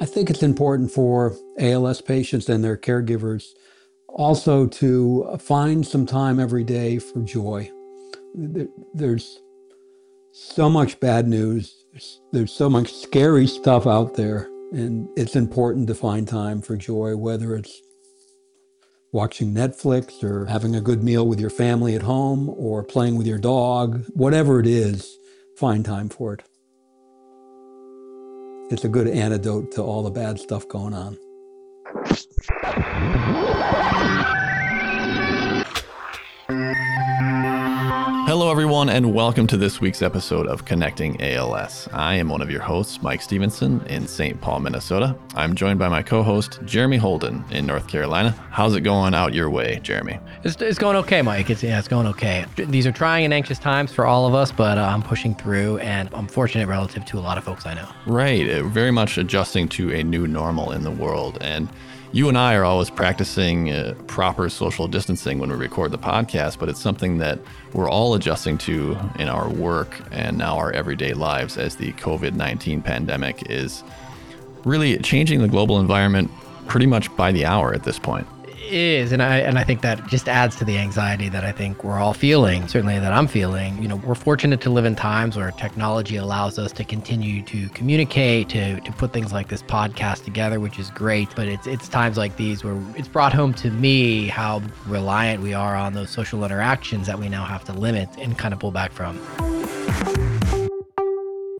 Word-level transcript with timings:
I 0.00 0.06
think 0.06 0.30
it's 0.30 0.42
important 0.42 0.90
for 0.90 1.36
ALS 1.58 2.00
patients 2.00 2.48
and 2.48 2.64
their 2.64 2.78
caregivers 2.78 3.48
also 4.08 4.66
to 4.66 5.36
find 5.38 5.86
some 5.86 6.06
time 6.06 6.40
every 6.40 6.64
day 6.64 6.98
for 6.98 7.20
joy. 7.20 7.70
There's 8.94 9.40
so 10.32 10.70
much 10.70 10.98
bad 11.00 11.28
news, 11.28 11.84
there's 12.32 12.52
so 12.52 12.70
much 12.70 12.94
scary 12.94 13.46
stuff 13.46 13.86
out 13.86 14.14
there, 14.14 14.48
and 14.72 15.06
it's 15.16 15.36
important 15.36 15.86
to 15.88 15.94
find 15.94 16.26
time 16.26 16.62
for 16.62 16.76
joy, 16.76 17.16
whether 17.16 17.54
it's 17.54 17.82
watching 19.12 19.52
Netflix 19.52 20.24
or 20.24 20.46
having 20.46 20.74
a 20.74 20.80
good 20.80 21.02
meal 21.02 21.26
with 21.26 21.40
your 21.40 21.50
family 21.50 21.94
at 21.94 22.02
home 22.02 22.48
or 22.48 22.82
playing 22.82 23.16
with 23.16 23.26
your 23.26 23.38
dog, 23.38 24.04
whatever 24.14 24.60
it 24.60 24.66
is, 24.66 25.18
find 25.56 25.84
time 25.84 26.08
for 26.08 26.34
it. 26.34 26.42
It's 28.70 28.84
a 28.84 28.88
good 28.88 29.08
antidote 29.08 29.72
to 29.72 29.82
all 29.82 30.04
the 30.04 30.12
bad 30.12 30.38
stuff 30.38 30.68
going 30.68 30.94
on. 30.94 31.18
Hello, 38.30 38.48
everyone, 38.48 38.88
and 38.88 39.12
welcome 39.12 39.48
to 39.48 39.56
this 39.56 39.80
week's 39.80 40.02
episode 40.02 40.46
of 40.46 40.64
Connecting 40.64 41.20
ALS. 41.20 41.88
I 41.92 42.14
am 42.14 42.28
one 42.28 42.40
of 42.40 42.48
your 42.48 42.62
hosts, 42.62 43.02
Mike 43.02 43.22
Stevenson, 43.22 43.84
in 43.86 44.06
St. 44.06 44.40
Paul, 44.40 44.60
Minnesota. 44.60 45.16
I'm 45.34 45.56
joined 45.56 45.80
by 45.80 45.88
my 45.88 46.04
co 46.04 46.22
host, 46.22 46.60
Jeremy 46.64 46.96
Holden, 46.96 47.44
in 47.50 47.66
North 47.66 47.88
Carolina. 47.88 48.30
How's 48.52 48.76
it 48.76 48.82
going 48.82 49.14
out 49.14 49.34
your 49.34 49.50
way, 49.50 49.80
Jeremy? 49.82 50.20
It's, 50.44 50.54
it's 50.62 50.78
going 50.78 50.94
okay, 50.98 51.22
Mike. 51.22 51.50
It's, 51.50 51.60
yeah, 51.60 51.80
it's 51.80 51.88
going 51.88 52.06
okay. 52.06 52.46
These 52.54 52.86
are 52.86 52.92
trying 52.92 53.24
and 53.24 53.34
anxious 53.34 53.58
times 53.58 53.92
for 53.92 54.06
all 54.06 54.28
of 54.28 54.34
us, 54.36 54.52
but 54.52 54.78
uh, 54.78 54.82
I'm 54.82 55.02
pushing 55.02 55.34
through, 55.34 55.78
and 55.78 56.08
I'm 56.14 56.28
fortunate 56.28 56.68
relative 56.68 57.04
to 57.06 57.18
a 57.18 57.22
lot 57.22 57.36
of 57.36 57.42
folks 57.42 57.66
I 57.66 57.74
know. 57.74 57.88
Right. 58.06 58.48
Uh, 58.48 58.62
very 58.62 58.92
much 58.92 59.18
adjusting 59.18 59.68
to 59.70 59.92
a 59.92 60.04
new 60.04 60.28
normal 60.28 60.70
in 60.70 60.84
the 60.84 60.92
world. 60.92 61.36
And 61.40 61.68
you 62.12 62.28
and 62.28 62.36
I 62.36 62.54
are 62.54 62.64
always 62.64 62.90
practicing 62.90 63.70
uh, 63.70 63.94
proper 64.08 64.48
social 64.48 64.88
distancing 64.88 65.38
when 65.38 65.50
we 65.50 65.56
record 65.56 65.92
the 65.92 65.98
podcast, 65.98 66.58
but 66.58 66.68
it's 66.68 66.80
something 66.80 67.18
that 67.18 67.38
we're 67.72 67.88
all 67.88 68.14
adjusting 68.14 68.58
to 68.58 68.98
in 69.18 69.28
our 69.28 69.48
work 69.48 70.00
and 70.10 70.36
now 70.36 70.56
our 70.56 70.72
everyday 70.72 71.14
lives 71.14 71.56
as 71.56 71.76
the 71.76 71.92
COVID 71.92 72.34
19 72.34 72.82
pandemic 72.82 73.48
is 73.48 73.84
really 74.64 74.98
changing 74.98 75.40
the 75.40 75.48
global 75.48 75.78
environment 75.78 76.30
pretty 76.66 76.86
much 76.86 77.14
by 77.16 77.30
the 77.30 77.44
hour 77.44 77.72
at 77.72 77.84
this 77.84 77.98
point 77.98 78.26
is 78.70 79.12
and 79.12 79.22
I 79.22 79.38
and 79.38 79.58
I 79.58 79.64
think 79.64 79.82
that 79.82 80.06
just 80.06 80.28
adds 80.28 80.56
to 80.56 80.64
the 80.64 80.78
anxiety 80.78 81.28
that 81.28 81.44
I 81.44 81.52
think 81.52 81.84
we're 81.84 81.98
all 81.98 82.14
feeling 82.14 82.68
certainly 82.68 82.98
that 82.98 83.12
I'm 83.12 83.26
feeling 83.26 83.80
you 83.82 83.88
know 83.88 83.96
we're 83.96 84.14
fortunate 84.14 84.60
to 84.62 84.70
live 84.70 84.84
in 84.84 84.96
times 84.96 85.36
where 85.36 85.50
technology 85.52 86.16
allows 86.16 86.58
us 86.58 86.72
to 86.72 86.84
continue 86.84 87.42
to 87.42 87.68
communicate 87.70 88.48
to 88.50 88.80
to 88.80 88.92
put 88.92 89.12
things 89.12 89.32
like 89.32 89.48
this 89.48 89.62
podcast 89.62 90.24
together 90.24 90.60
which 90.60 90.78
is 90.78 90.90
great 90.90 91.28
but 91.34 91.48
it's 91.48 91.66
it's 91.66 91.88
times 91.88 92.16
like 92.16 92.36
these 92.36 92.64
where 92.64 92.80
it's 92.96 93.08
brought 93.08 93.32
home 93.32 93.52
to 93.54 93.70
me 93.70 94.28
how 94.28 94.62
reliant 94.86 95.42
we 95.42 95.54
are 95.54 95.76
on 95.76 95.94
those 95.94 96.10
social 96.10 96.44
interactions 96.44 97.06
that 97.06 97.18
we 97.18 97.28
now 97.28 97.44
have 97.44 97.64
to 97.64 97.72
limit 97.72 98.08
and 98.18 98.38
kind 98.38 98.54
of 98.54 98.60
pull 98.60 98.70
back 98.70 98.92
from. 98.92 99.18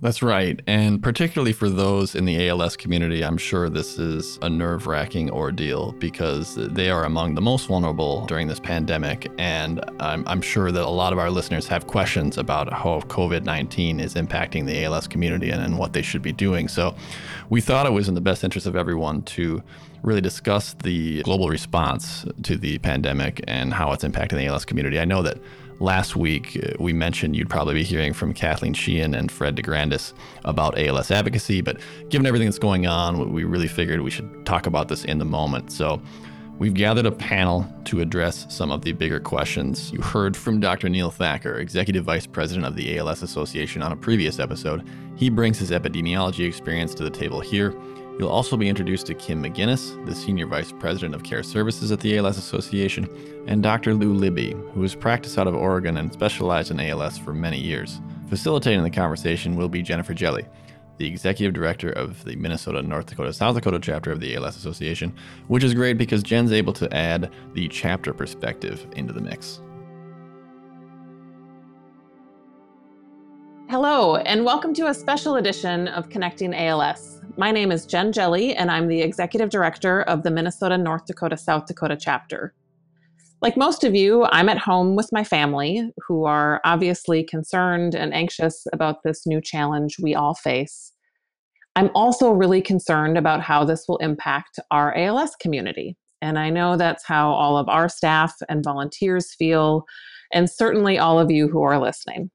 That's 0.02 0.22
right. 0.22 0.58
And 0.66 1.02
particularly 1.02 1.52
for 1.52 1.68
those 1.68 2.14
in 2.14 2.24
the 2.24 2.48
ALS 2.48 2.74
community, 2.74 3.22
I'm 3.22 3.36
sure 3.36 3.68
this 3.68 3.98
is 3.98 4.38
a 4.40 4.48
nerve 4.48 4.86
wracking 4.86 5.30
ordeal 5.30 5.92
because 5.92 6.54
they 6.54 6.88
are 6.88 7.04
among 7.04 7.34
the 7.34 7.42
most 7.42 7.66
vulnerable 7.66 8.24
during 8.24 8.48
this 8.48 8.58
pandemic. 8.58 9.30
And 9.36 9.84
I'm, 10.00 10.26
I'm, 10.26 10.40
sure 10.40 10.72
that 10.72 10.82
a 10.82 10.88
lot 10.88 11.12
of 11.12 11.18
our 11.18 11.28
listeners 11.28 11.66
have 11.68 11.86
questions 11.86 12.38
about 12.38 12.72
how 12.72 13.00
COVID 13.08 13.44
19 13.44 14.00
is 14.00 14.14
impacting 14.14 14.64
the 14.64 14.84
ALS 14.84 15.06
community 15.06 15.50
and, 15.50 15.62
and 15.62 15.76
what 15.76 15.92
they 15.92 16.00
should 16.00 16.22
be 16.22 16.32
doing. 16.32 16.66
So 16.66 16.94
we 17.50 17.60
thought 17.60 17.84
it 17.84 17.92
was 17.92 18.08
in 18.08 18.14
the 18.14 18.22
best 18.22 18.42
interest 18.42 18.66
of 18.66 18.76
everyone 18.76 19.20
to 19.22 19.62
really 20.02 20.22
discuss 20.22 20.74
the 20.82 21.22
global 21.24 21.50
response 21.50 22.24
to 22.44 22.56
the 22.56 22.78
pandemic 22.78 23.44
and 23.46 23.74
how 23.74 23.92
it's 23.92 24.02
impacting 24.02 24.38
the 24.38 24.46
ALS 24.46 24.64
community. 24.64 24.98
I 24.98 25.04
know 25.04 25.20
that 25.20 25.36
last 25.80 26.14
week 26.14 26.58
uh, 26.62 26.74
we 26.78 26.92
mentioned 26.92 27.34
you'd 27.34 27.50
probably 27.50 27.74
be 27.74 27.82
hearing 27.82 28.12
from 28.12 28.32
Kathleen 28.32 28.74
Sheehan 28.74 29.14
and 29.14 29.32
Fred 29.32 29.56
DeGrandis 29.56 30.12
about 30.44 30.78
ALS 30.78 31.10
advocacy, 31.10 31.60
but 31.62 31.80
given 32.10 32.26
everything 32.26 32.46
that's 32.46 32.58
going 32.58 32.86
on, 32.86 33.32
we 33.32 33.44
really 33.44 33.68
figured 33.68 34.00
we 34.02 34.10
should 34.10 34.46
talk 34.46 34.66
about 34.66 34.88
this 34.88 35.04
in 35.04 35.18
the 35.18 35.24
moment. 35.24 35.72
So 35.72 36.00
we've 36.58 36.74
gathered 36.74 37.06
a 37.06 37.12
panel 37.12 37.66
to 37.86 38.00
address 38.00 38.46
some 38.54 38.70
of 38.70 38.82
the 38.82 38.92
bigger 38.92 39.18
questions. 39.18 39.90
You 39.90 40.00
heard 40.02 40.36
from 40.36 40.60
Dr. 40.60 40.88
Neil 40.88 41.10
Thakur, 41.10 41.54
Executive 41.54 42.04
Vice 42.04 42.26
President 42.26 42.66
of 42.66 42.76
the 42.76 42.98
ALS 42.98 43.22
Association, 43.22 43.82
on 43.82 43.90
a 43.90 43.96
previous 43.96 44.38
episode. 44.38 44.86
He 45.16 45.30
brings 45.30 45.58
his 45.58 45.70
epidemiology 45.70 46.46
experience 46.46 46.94
to 46.94 47.02
the 47.02 47.10
table 47.10 47.40
here. 47.40 47.74
You'll 48.18 48.28
also 48.28 48.56
be 48.56 48.68
introduced 48.68 49.06
to 49.06 49.14
Kim 49.14 49.42
McGinnis, 49.42 50.04
the 50.04 50.14
Senior 50.14 50.46
Vice 50.46 50.72
President 50.72 51.14
of 51.14 51.22
Care 51.22 51.42
Services 51.42 51.90
at 51.90 52.00
the 52.00 52.18
ALS 52.18 52.36
Association, 52.36 53.08
and 53.46 53.62
Dr. 53.62 53.94
Lou 53.94 54.12
Libby, 54.12 54.52
who 54.74 54.82
has 54.82 54.94
practiced 54.94 55.38
out 55.38 55.46
of 55.46 55.54
Oregon 55.54 55.96
and 55.96 56.12
specialized 56.12 56.70
in 56.70 56.80
ALS 56.80 57.16
for 57.16 57.32
many 57.32 57.58
years. 57.58 58.00
Facilitating 58.28 58.82
the 58.82 58.90
conversation 58.90 59.56
will 59.56 59.68
be 59.68 59.80
Jennifer 59.80 60.12
Jelly, 60.12 60.44
the 60.98 61.06
Executive 61.06 61.54
Director 61.54 61.90
of 61.92 62.22
the 62.24 62.36
Minnesota, 62.36 62.82
North 62.82 63.06
Dakota, 63.06 63.32
South 63.32 63.54
Dakota 63.54 63.78
chapter 63.80 64.12
of 64.12 64.20
the 64.20 64.34
ALS 64.36 64.56
Association, 64.56 65.14
which 65.48 65.64
is 65.64 65.72
great 65.72 65.96
because 65.96 66.22
Jen's 66.22 66.52
able 66.52 66.74
to 66.74 66.94
add 66.94 67.32
the 67.54 67.68
chapter 67.68 68.12
perspective 68.12 68.86
into 68.96 69.14
the 69.14 69.22
mix. 69.22 69.62
Hello, 73.70 74.16
and 74.16 74.44
welcome 74.44 74.74
to 74.74 74.88
a 74.88 74.94
special 74.94 75.36
edition 75.36 75.88
of 75.88 76.10
Connecting 76.10 76.52
ALS. 76.52 77.19
My 77.36 77.52
name 77.52 77.70
is 77.70 77.86
Jen 77.86 78.12
Jelly, 78.12 78.54
and 78.56 78.70
I'm 78.70 78.88
the 78.88 79.02
Executive 79.02 79.50
Director 79.50 80.02
of 80.02 80.24
the 80.24 80.30
Minnesota, 80.30 80.76
North 80.76 81.06
Dakota, 81.06 81.36
South 81.36 81.66
Dakota 81.66 81.96
chapter. 81.98 82.52
Like 83.40 83.56
most 83.56 83.84
of 83.84 83.94
you, 83.94 84.24
I'm 84.26 84.48
at 84.48 84.58
home 84.58 84.96
with 84.96 85.10
my 85.12 85.22
family, 85.22 85.92
who 86.06 86.24
are 86.24 86.60
obviously 86.64 87.22
concerned 87.22 87.94
and 87.94 88.12
anxious 88.12 88.66
about 88.72 89.04
this 89.04 89.26
new 89.26 89.40
challenge 89.40 89.96
we 90.02 90.14
all 90.14 90.34
face. 90.34 90.92
I'm 91.76 91.90
also 91.94 92.32
really 92.32 92.60
concerned 92.60 93.16
about 93.16 93.40
how 93.40 93.64
this 93.64 93.84
will 93.88 93.98
impact 93.98 94.58
our 94.72 94.94
ALS 94.96 95.36
community. 95.36 95.96
And 96.20 96.38
I 96.38 96.50
know 96.50 96.76
that's 96.76 97.06
how 97.06 97.30
all 97.30 97.56
of 97.56 97.68
our 97.68 97.88
staff 97.88 98.34
and 98.48 98.64
volunteers 98.64 99.34
feel, 99.34 99.84
and 100.32 100.50
certainly 100.50 100.98
all 100.98 101.18
of 101.18 101.30
you 101.30 101.48
who 101.48 101.62
are 101.62 101.80
listening. 101.80 102.30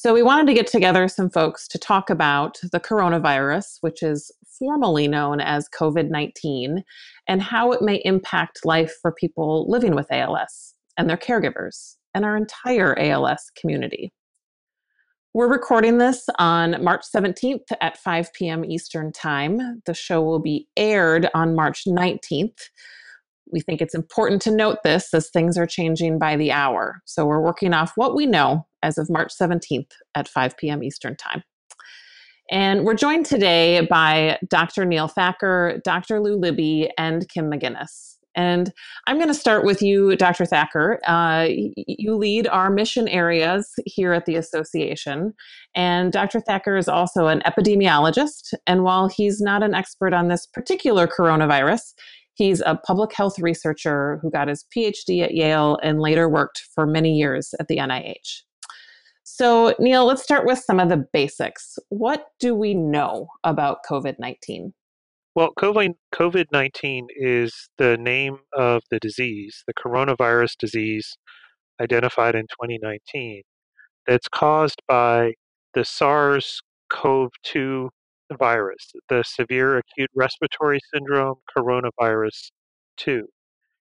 So, 0.00 0.14
we 0.14 0.22
wanted 0.22 0.46
to 0.46 0.54
get 0.54 0.68
together 0.68 1.08
some 1.08 1.28
folks 1.28 1.66
to 1.66 1.76
talk 1.76 2.08
about 2.08 2.60
the 2.70 2.78
coronavirus, 2.78 3.78
which 3.80 4.00
is 4.00 4.30
formally 4.56 5.08
known 5.08 5.40
as 5.40 5.68
COVID 5.76 6.08
19, 6.08 6.84
and 7.26 7.42
how 7.42 7.72
it 7.72 7.82
may 7.82 8.00
impact 8.04 8.64
life 8.64 8.94
for 9.02 9.10
people 9.10 9.68
living 9.68 9.96
with 9.96 10.06
ALS 10.12 10.74
and 10.96 11.10
their 11.10 11.16
caregivers 11.16 11.96
and 12.14 12.24
our 12.24 12.36
entire 12.36 12.96
ALS 12.96 13.50
community. 13.60 14.12
We're 15.34 15.50
recording 15.50 15.98
this 15.98 16.28
on 16.38 16.80
March 16.80 17.02
17th 17.12 17.66
at 17.80 17.98
5 17.98 18.32
p.m. 18.34 18.64
Eastern 18.64 19.10
Time. 19.10 19.82
The 19.84 19.94
show 19.94 20.22
will 20.22 20.38
be 20.38 20.68
aired 20.76 21.28
on 21.34 21.56
March 21.56 21.82
19th. 21.88 22.60
We 23.52 23.60
think 23.60 23.80
it's 23.80 23.94
important 23.94 24.42
to 24.42 24.50
note 24.50 24.78
this 24.84 25.12
as 25.14 25.30
things 25.30 25.56
are 25.56 25.66
changing 25.66 26.18
by 26.18 26.36
the 26.36 26.52
hour. 26.52 27.00
So 27.04 27.26
we're 27.26 27.42
working 27.42 27.74
off 27.74 27.92
what 27.96 28.14
we 28.14 28.26
know 28.26 28.66
as 28.82 28.98
of 28.98 29.10
March 29.10 29.32
17th 29.40 29.90
at 30.14 30.28
5 30.28 30.56
p.m. 30.56 30.82
Eastern 30.82 31.16
Time. 31.16 31.42
And 32.50 32.84
we're 32.84 32.94
joined 32.94 33.26
today 33.26 33.86
by 33.90 34.38
Dr. 34.48 34.84
Neil 34.86 35.08
Thakur, 35.08 35.80
Dr. 35.84 36.20
Lou 36.20 36.36
Libby, 36.36 36.90
and 36.96 37.28
Kim 37.28 37.50
McGinnis. 37.50 38.14
And 38.34 38.72
I'm 39.08 39.16
going 39.16 39.28
to 39.28 39.34
start 39.34 39.64
with 39.64 39.82
you, 39.82 40.14
Dr. 40.14 40.46
Thakur. 40.46 41.00
Uh, 41.06 41.48
you 41.48 42.14
lead 42.14 42.46
our 42.46 42.70
mission 42.70 43.08
areas 43.08 43.68
here 43.84 44.12
at 44.12 44.26
the 44.26 44.36
association. 44.36 45.34
And 45.74 46.12
Dr. 46.12 46.40
Thakur 46.40 46.76
is 46.76 46.88
also 46.88 47.26
an 47.26 47.42
epidemiologist. 47.44 48.54
And 48.66 48.84
while 48.84 49.08
he's 49.08 49.40
not 49.40 49.64
an 49.64 49.74
expert 49.74 50.14
on 50.14 50.28
this 50.28 50.46
particular 50.46 51.08
coronavirus, 51.08 51.94
he's 52.38 52.62
a 52.64 52.76
public 52.86 53.12
health 53.12 53.38
researcher 53.38 54.18
who 54.22 54.30
got 54.30 54.48
his 54.48 54.64
PhD 54.74 55.22
at 55.22 55.34
Yale 55.34 55.78
and 55.82 56.00
later 56.00 56.28
worked 56.28 56.62
for 56.74 56.86
many 56.86 57.14
years 57.14 57.52
at 57.60 57.66
the 57.68 57.76
NIH. 57.76 58.42
So, 59.24 59.74
Neil, 59.78 60.06
let's 60.06 60.22
start 60.22 60.46
with 60.46 60.58
some 60.58 60.80
of 60.80 60.88
the 60.88 61.04
basics. 61.12 61.78
What 61.90 62.28
do 62.40 62.54
we 62.54 62.72
know 62.74 63.28
about 63.44 63.84
COVID 63.88 64.14
19? 64.18 64.72
Well, 65.34 65.50
COVID 65.56 66.46
19 66.52 67.06
is 67.16 67.68
the 67.76 67.96
name 67.98 68.38
of 68.54 68.82
the 68.90 68.98
disease, 68.98 69.62
the 69.66 69.74
coronavirus 69.74 70.56
disease 70.58 71.18
identified 71.80 72.34
in 72.34 72.42
2019, 72.42 73.42
that's 74.06 74.28
caused 74.28 74.80
by 74.88 75.34
the 75.74 75.84
SARS 75.84 76.60
CoV 76.90 77.30
2 77.44 77.90
virus, 78.36 78.92
the 79.08 79.22
severe 79.24 79.78
acute 79.78 80.10
respiratory 80.14 80.80
syndrome 80.92 81.36
coronavirus 81.56 82.50
2. 82.98 83.26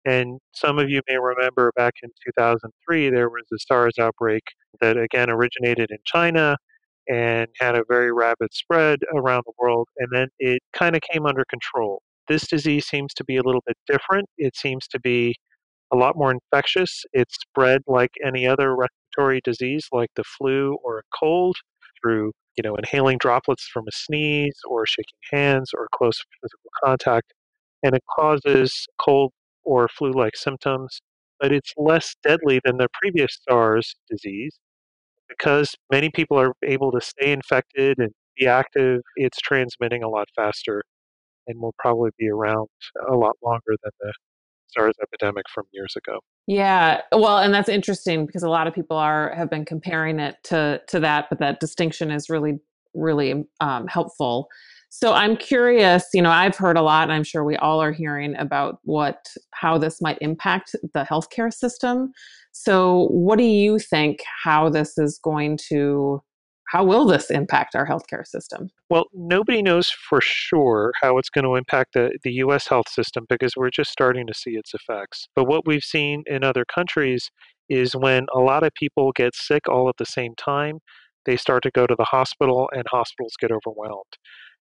And 0.04 0.38
some 0.52 0.78
of 0.78 0.88
you 0.88 1.00
may 1.08 1.16
remember 1.18 1.72
back 1.76 1.94
in 2.02 2.10
2003, 2.24 3.10
there 3.10 3.28
was 3.28 3.42
a 3.52 3.58
SARS 3.58 3.94
outbreak 3.98 4.42
that 4.80 4.96
again 4.96 5.30
originated 5.30 5.90
in 5.90 5.98
China 6.04 6.56
and 7.08 7.48
had 7.58 7.76
a 7.76 7.82
very 7.88 8.12
rapid 8.12 8.52
spread 8.52 8.98
around 9.14 9.42
the 9.46 9.52
world, 9.58 9.88
and 9.98 10.08
then 10.12 10.28
it 10.38 10.60
kind 10.72 10.96
of 10.96 11.02
came 11.02 11.26
under 11.26 11.44
control. 11.48 12.02
This 12.28 12.46
disease 12.46 12.86
seems 12.86 13.14
to 13.14 13.24
be 13.24 13.36
a 13.36 13.42
little 13.42 13.62
bit 13.66 13.76
different. 13.86 14.28
It 14.38 14.56
seems 14.56 14.86
to 14.88 15.00
be 15.00 15.34
a 15.92 15.96
lot 15.96 16.16
more 16.16 16.32
infectious. 16.32 17.04
It's 17.12 17.36
spread 17.36 17.82
like 17.86 18.10
any 18.24 18.46
other 18.46 18.74
respiratory 18.74 19.40
disease, 19.44 19.86
like 19.92 20.10
the 20.16 20.24
flu 20.24 20.76
or 20.82 20.98
a 20.98 21.02
cold, 21.16 21.56
through 22.00 22.32
you 22.56 22.62
know 22.64 22.74
inhaling 22.76 23.18
droplets 23.18 23.66
from 23.72 23.84
a 23.88 23.92
sneeze 23.92 24.58
or 24.68 24.86
shaking 24.86 25.18
hands 25.32 25.70
or 25.74 25.88
close 25.94 26.18
physical 26.42 26.70
contact, 26.84 27.32
and 27.82 27.94
it 27.94 28.02
causes 28.18 28.86
cold 29.00 29.32
or 29.64 29.88
flu-like 29.88 30.36
symptoms. 30.36 31.00
But 31.40 31.52
it's 31.52 31.72
less 31.76 32.14
deadly 32.22 32.60
than 32.64 32.78
the 32.78 32.88
previous 33.02 33.38
SARS 33.48 33.94
disease 34.10 34.58
because 35.28 35.74
many 35.92 36.10
people 36.10 36.38
are 36.40 36.52
able 36.64 36.92
to 36.92 37.00
stay 37.00 37.32
infected 37.32 37.98
and 37.98 38.10
be 38.38 38.46
active. 38.46 39.02
It's 39.16 39.38
transmitting 39.38 40.02
a 40.02 40.08
lot 40.08 40.28
faster 40.36 40.82
and 41.48 41.60
will 41.60 41.74
probably 41.78 42.10
be 42.18 42.28
around 42.30 42.68
a 43.08 43.14
lot 43.16 43.36
longer 43.44 43.76
than 43.82 43.92
the 44.00 44.12
SARS 44.68 44.94
epidemic 45.02 45.46
from 45.52 45.64
years 45.72 45.94
ago. 45.96 46.20
Yeah, 46.46 47.00
well, 47.10 47.38
and 47.38 47.52
that's 47.52 47.68
interesting 47.68 48.24
because 48.24 48.44
a 48.44 48.48
lot 48.48 48.66
of 48.68 48.74
people 48.74 48.96
are 48.96 49.34
have 49.34 49.50
been 49.50 49.64
comparing 49.64 50.20
it 50.20 50.36
to 50.44 50.80
to 50.88 51.00
that, 51.00 51.26
but 51.28 51.40
that 51.40 51.58
distinction 51.60 52.10
is 52.10 52.30
really 52.30 52.60
really 52.94 53.44
um, 53.60 53.86
helpful. 53.88 54.48
So 54.88 55.12
I'm 55.12 55.36
curious. 55.36 56.06
You 56.14 56.22
know, 56.22 56.30
I've 56.30 56.56
heard 56.56 56.76
a 56.76 56.82
lot, 56.82 57.02
and 57.04 57.12
I'm 57.12 57.24
sure 57.24 57.44
we 57.44 57.56
all 57.56 57.82
are 57.82 57.92
hearing 57.92 58.36
about 58.36 58.78
what 58.84 59.26
how 59.52 59.76
this 59.76 60.00
might 60.00 60.18
impact 60.20 60.76
the 60.94 61.04
healthcare 61.04 61.52
system. 61.52 62.12
So, 62.52 63.08
what 63.10 63.38
do 63.38 63.44
you 63.44 63.78
think? 63.80 64.20
How 64.44 64.68
this 64.68 64.96
is 64.98 65.18
going 65.22 65.58
to 65.68 66.22
how 66.68 66.84
will 66.84 67.06
this 67.06 67.30
impact 67.30 67.74
our 67.74 67.86
healthcare 67.86 68.26
system? 68.26 68.68
Well, 68.90 69.04
nobody 69.14 69.62
knows 69.62 69.88
for 69.88 70.20
sure 70.20 70.92
how 71.00 71.18
it's 71.18 71.30
going 71.30 71.44
to 71.44 71.54
impact 71.54 71.94
the, 71.94 72.18
the 72.24 72.32
US 72.34 72.66
health 72.66 72.88
system 72.88 73.24
because 73.28 73.52
we're 73.56 73.70
just 73.70 73.90
starting 73.90 74.26
to 74.26 74.34
see 74.34 74.52
its 74.52 74.74
effects. 74.74 75.28
But 75.36 75.46
what 75.46 75.66
we've 75.66 75.84
seen 75.84 76.24
in 76.26 76.42
other 76.42 76.64
countries 76.64 77.30
is 77.68 77.94
when 77.94 78.26
a 78.34 78.40
lot 78.40 78.64
of 78.64 78.74
people 78.74 79.12
get 79.12 79.34
sick 79.34 79.68
all 79.68 79.88
at 79.88 79.96
the 79.98 80.06
same 80.06 80.34
time, 80.36 80.78
they 81.24 81.36
start 81.36 81.62
to 81.64 81.70
go 81.70 81.86
to 81.86 81.96
the 81.96 82.04
hospital 82.04 82.68
and 82.72 82.84
hospitals 82.90 83.34
get 83.40 83.50
overwhelmed. 83.50 84.16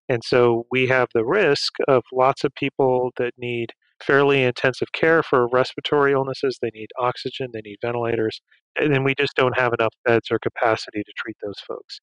And 0.07 0.23
so 0.23 0.65
we 0.71 0.87
have 0.87 1.07
the 1.13 1.25
risk 1.25 1.73
of 1.87 2.03
lots 2.13 2.43
of 2.43 2.53
people 2.55 3.11
that 3.17 3.33
need 3.37 3.71
fairly 4.03 4.44
intensive 4.44 4.92
care 4.94 5.24
for 5.24 5.47
respiratory 5.50 6.13
illnesses. 6.13 6.57
They 6.62 6.71
need 6.74 6.89
oxygen, 7.00 7.50
they 7.53 7.62
need 7.63 7.77
ventilators, 7.81 8.42
and 8.77 8.94
then 8.94 9.03
we 9.03 9.15
just 9.15 9.36
don't 9.36 9.57
have 9.57 9.74
enough 9.80 9.94
beds 10.06 10.27
or 10.31 10.39
capacity 10.39 11.03
to 11.03 11.13
treat 11.18 11.36
those 11.44 11.59
folks. 11.68 12.00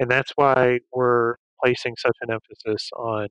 And 0.00 0.10
that's 0.10 0.32
why 0.36 0.78
we're 0.92 1.36
placing 1.62 1.94
such 1.98 2.16
an 2.22 2.30
emphasis 2.30 2.90
on 2.96 3.28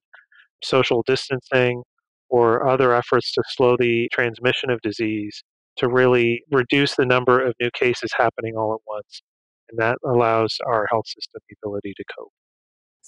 social 0.63 1.03
distancing 1.05 1.83
or 2.29 2.67
other 2.67 2.93
efforts 2.93 3.33
to 3.33 3.43
slow 3.47 3.77
the 3.77 4.09
transmission 4.11 4.69
of 4.69 4.81
disease 4.81 5.43
to 5.77 5.87
really 5.87 6.43
reduce 6.51 6.95
the 6.95 7.05
number 7.05 7.43
of 7.43 7.53
new 7.61 7.69
cases 7.73 8.11
happening 8.17 8.55
all 8.57 8.73
at 8.73 8.81
once. 8.87 9.21
And 9.69 9.79
that 9.79 9.97
allows 10.05 10.57
our 10.65 10.87
health 10.89 11.07
system 11.07 11.41
the 11.49 11.55
ability 11.63 11.93
to 11.97 12.03
cope. 12.17 12.31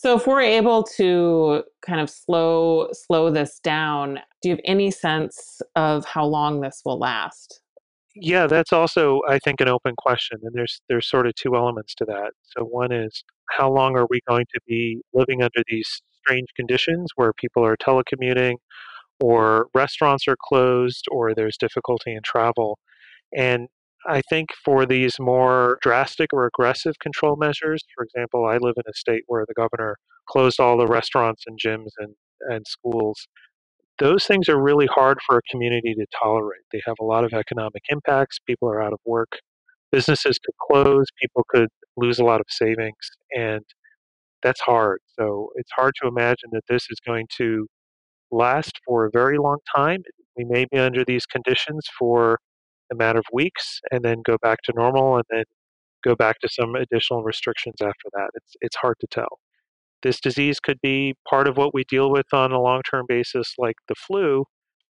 So 0.02 0.16
if 0.16 0.26
we're 0.26 0.40
able 0.40 0.84
to 0.96 1.62
kind 1.82 2.00
of 2.00 2.10
slow 2.10 2.88
slow 2.94 3.30
this 3.30 3.60
down, 3.60 4.20
do 4.42 4.48
you 4.48 4.52
have 4.56 4.62
any 4.64 4.92
sense 4.92 5.62
of 5.76 6.06
how 6.06 6.24
long 6.24 6.62
this 6.62 6.82
will 6.86 6.98
last? 6.98 7.60
Yeah, 8.16 8.48
that's 8.48 8.72
also 8.72 9.20
I 9.28 9.40
think 9.40 9.60
an 9.60 9.68
open 9.68 9.96
question 9.98 10.40
and 10.42 10.54
there's 10.54 10.80
there's 10.88 11.10
sort 11.10 11.28
of 11.28 11.36
two 11.36 11.54
elements 11.54 11.94
to 11.96 12.06
that. 12.06 12.32
So 12.44 12.64
one 12.64 12.94
is 12.94 13.26
how 13.50 13.70
long 13.70 13.98
are 13.98 14.08
we 14.10 14.22
going 14.26 14.46
to 14.54 14.62
be 14.66 15.02
living 15.14 15.44
under 15.44 15.62
these 15.68 16.02
strange 16.24 16.48
conditions 16.56 17.10
where 17.18 17.34
people 17.34 17.66
are 17.66 17.76
telecommuting 17.76 18.56
or 19.20 19.68
restaurants 19.74 20.30
are 20.30 20.38
closed 20.42 21.08
or 21.12 21.36
there's 21.36 21.58
difficulty 21.58 22.14
in 22.14 22.22
travel? 22.24 22.80
And 23.36 23.68
I 24.08 24.22
think 24.30 24.50
for 24.64 24.86
these 24.86 25.16
more 25.20 25.78
drastic 25.82 26.32
or 26.32 26.46
aggressive 26.46 26.98
control 27.00 27.36
measures, 27.36 27.84
for 27.96 28.04
example, 28.04 28.46
I 28.46 28.58
live 28.58 28.76
in 28.78 28.84
a 28.90 28.94
state 28.94 29.24
where 29.28 29.46
the 29.48 29.54
governor 29.54 29.98
closed 30.28 30.60
all 30.60 30.78
the 30.78 30.88
restaurants 30.88 31.44
and 31.48 31.60
gyms 31.60 31.90
and, 31.98 32.16
and 32.42 32.66
schools. 32.68 33.28
Those 34.00 34.26
things 34.26 34.48
are 34.48 34.62
really 34.62 34.88
hard 34.88 35.20
for 35.26 35.38
a 35.38 35.42
community 35.52 35.94
to 35.96 36.06
tolerate. 36.22 36.62
They 36.72 36.82
have 36.86 36.96
a 37.02 37.06
lot 37.06 37.26
of 37.26 37.34
economic 37.34 37.84
impacts. 37.90 38.40
People 38.48 38.70
are 38.70 38.82
out 38.82 38.94
of 38.94 39.00
work. 39.06 39.40
Businesses 39.92 40.40
could 40.44 40.56
close. 40.72 41.08
People 41.22 41.46
could 41.50 41.68
lose 41.98 42.20
a 42.20 42.24
lot 42.24 42.40
of 42.40 42.46
savings. 42.50 42.96
And 43.36 43.64
that's 44.42 44.62
hard. 44.62 45.00
So 45.20 45.50
it's 45.56 45.72
hard 45.76 45.94
to 46.02 46.08
imagine 46.08 46.50
that 46.54 46.64
this 46.70 46.84
is 46.90 47.00
going 47.06 47.28
to 47.38 47.68
last 48.32 48.80
for 48.86 49.06
a 49.06 49.10
very 49.12 49.38
long 49.38 49.58
time. 49.76 50.04
We 50.38 50.46
may 50.46 50.66
be 50.72 50.78
under 50.78 51.04
these 51.04 51.26
conditions 51.26 51.86
for 51.98 52.40
a 52.92 52.96
matter 52.96 53.20
of 53.20 53.26
weeks 53.32 53.80
and 53.92 54.04
then 54.04 54.22
go 54.26 54.38
back 54.42 54.60
to 54.64 54.74
normal 54.76 55.16
and 55.16 55.26
then 55.30 55.44
go 56.04 56.16
back 56.16 56.40
to 56.40 56.50
some 56.50 56.76
additional 56.76 57.24
restrictions 57.24 57.76
after 57.82 58.10
that. 58.14 58.30
It's, 58.36 58.56
it's 58.62 58.76
hard 58.78 58.96
to 59.02 59.08
tell. 59.08 59.40
This 60.02 60.20
disease 60.20 60.60
could 60.60 60.80
be 60.82 61.16
part 61.30 61.48
of 61.48 61.58
what 61.58 61.74
we 61.74 61.84
deal 61.84 62.10
with 62.10 62.28
on 62.34 62.52
a 62.52 62.62
long 62.62 62.82
term 62.90 63.06
basis, 63.08 63.54
like 63.58 63.76
the 63.88 63.96
flu, 63.96 64.46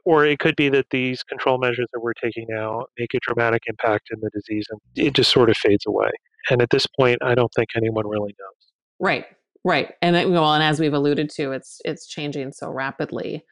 or 0.06 0.26
it 0.26 0.40
could 0.40 0.56
be 0.56 0.70
that 0.70 0.88
these 0.92 1.24
control 1.24 1.58
measures 1.58 1.88
that 1.94 2.00
we're 2.00 2.14
taking 2.14 2.46
now 2.50 2.86
make 2.98 3.14
a 3.14 3.20
dramatic 3.22 3.64
impact 3.68 4.10
in 4.12 4.20
the 4.22 4.30
disease 4.34 4.66
and 4.70 4.80
it 4.96 5.14
just 5.14 5.32
sort 5.32 5.50
of 5.50 5.58
fades 5.58 5.86
away. 5.86 6.10
And 6.50 6.62
at 6.62 6.70
this 6.70 6.86
point, 7.00 7.20
I 7.22 7.36
don't 7.36 7.52
think 7.56 7.70
anyone 7.76 8.08
really 8.08 8.36
knows. 8.40 8.72
Right, 9.00 9.26
right, 9.64 9.94
and 10.02 10.16
then, 10.16 10.32
well, 10.32 10.54
and 10.54 10.64
as 10.64 10.80
we've 10.80 10.94
alluded 10.94 11.30
to, 11.32 11.52
it's 11.52 11.80
it's 11.86 12.08
changing 12.08 12.52
so 12.52 12.70
rapidly. 12.70 13.44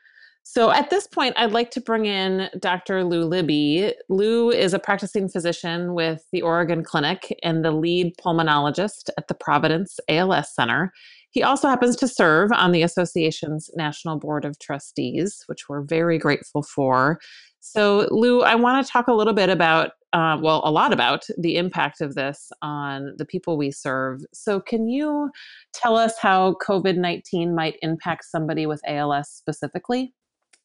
So 0.44 0.72
at 0.72 0.90
this 0.90 1.08
point, 1.08 1.36
I'd 1.38 1.52
like 1.52 1.72
to 1.72 1.82
bring 1.82 2.06
in 2.06 2.50
Dr. 2.60 3.04
Lou 3.04 3.24
Libby. 3.24 3.94
Lou 4.10 4.50
is 4.50 4.74
a 4.74 4.80
practicing 4.80 5.30
physician 5.30 5.94
with 5.94 6.26
the 6.32 6.42
Oregon 6.42 6.84
Clinic 6.84 7.38
and 7.44 7.64
the 7.64 7.72
lead 7.72 8.18
pulmonologist 8.18 9.10
at 9.18 9.28
the 9.28 9.34
Providence 9.34 10.00
ALS 10.10 10.54
Center. 10.54 10.92
He 11.30 11.44
also 11.44 11.70
happens 11.70 11.96
to 11.98 12.08
serve 12.08 12.52
on 12.52 12.74
the 12.74 12.84
association's 12.84 13.70
National 13.76 14.18
Board 14.18 14.44
of 14.44 14.60
Trustees, 14.60 15.44
which 15.46 15.70
we're 15.70 15.84
very 15.84 16.18
grateful 16.18 16.64
for. 16.64 17.20
So, 17.62 18.08
Lou, 18.12 18.42
I 18.42 18.56
want 18.56 18.86
to 18.86 18.92
talk 18.92 19.08
a 19.08 19.14
little 19.14 19.34
bit 19.34 19.50
about, 19.50 19.92
uh, 20.12 20.38
well, 20.42 20.62
a 20.66 20.72
lot 20.72 20.92
about 20.92 21.26
the 21.38 21.56
impact 21.56 22.02
of 22.02 22.16
this 22.16 22.52
on 22.62 23.14
the 23.18 23.26
people 23.26 23.56
we 23.56 23.72
serve. 23.72 24.20
So, 24.34 24.60
can 24.60 24.90
you 24.90 25.30
tell 25.74 25.96
us 25.96 26.18
how 26.20 26.56
COVID 26.56 26.98
19 26.98 27.56
might 27.56 27.78
impact 27.82 28.26
somebody 28.26 28.66
with 28.66 28.82
ALS 28.86 29.30
specifically? 29.30 30.14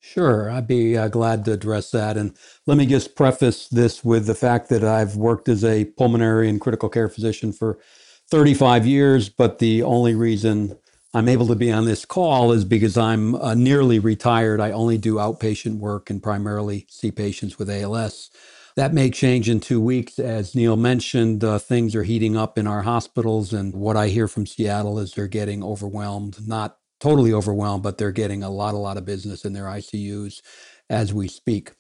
Sure, 0.07 0.51
I'd 0.51 0.69
be 0.69 0.97
uh, 0.99 1.09
glad 1.09 1.45
to 1.47 1.53
address 1.53 1.91
that. 1.93 2.17
And 2.19 2.37
let 2.67 2.79
me 2.79 2.87
just 2.87 3.17
preface 3.17 3.69
this 3.69 4.05
with 4.05 4.27
the 4.27 4.37
fact 4.37 4.71
that 4.71 4.85
I've 4.85 5.17
worked 5.17 5.49
as 5.49 5.65
a 5.65 5.87
pulmonary 5.87 6.49
and 6.51 6.61
critical 6.61 6.89
care 6.91 7.09
physician 7.11 7.53
for 7.53 7.81
35 8.31 8.87
years, 8.87 9.29
but 9.31 9.59
the 9.61 9.83
only 9.83 10.15
reason 10.15 10.79
I'm 11.15 11.29
able 11.29 11.49
to 11.49 11.57
be 11.57 11.73
on 11.73 11.87
this 11.87 12.07
call 12.07 12.53
is 12.53 12.65
because 12.65 12.99
I'm 12.99 13.37
uh, 13.37 13.55
nearly 13.55 13.99
retired. 14.01 14.61
I 14.61 14.73
only 14.73 14.99
do 14.99 15.17
outpatient 15.17 15.79
work 15.79 16.11
and 16.11 16.23
primarily 16.23 16.87
see 16.91 17.13
patients 17.13 17.59
with 17.59 17.71
ALS. 17.71 18.31
That 18.77 18.95
may 18.95 19.11
change 19.11 19.51
in 19.51 19.61
two 19.61 19.81
weeks. 19.83 20.19
As 20.21 20.55
Neil 20.55 20.77
mentioned, 20.77 21.45
uh, 21.45 21.59
things 21.59 21.97
are 21.97 22.05
heating 22.05 22.37
up 22.37 22.59
in 22.59 22.69
our 22.69 22.83
hospitals. 22.83 23.53
And 23.53 23.75
what 23.75 23.97
I 23.99 24.09
hear 24.09 24.29
from 24.29 24.47
Seattle 24.47 25.01
is 25.01 25.13
they're 25.15 25.29
getting 25.29 25.65
overwhelmed, 25.65 26.49
not 26.49 26.79
totally 27.01 27.33
overwhelmed, 27.33 27.83
but 27.83 27.99
they're 27.99 28.13
getting 28.13 28.43
a 28.43 28.51
lot, 28.51 28.75
a 28.75 28.79
lot 28.79 28.97
of 28.97 29.05
business 29.05 29.45
in 29.45 29.53
their 29.53 29.65
ICUs 29.65 30.41
as 30.89 31.13
we 31.13 31.29
speak. 31.29 31.73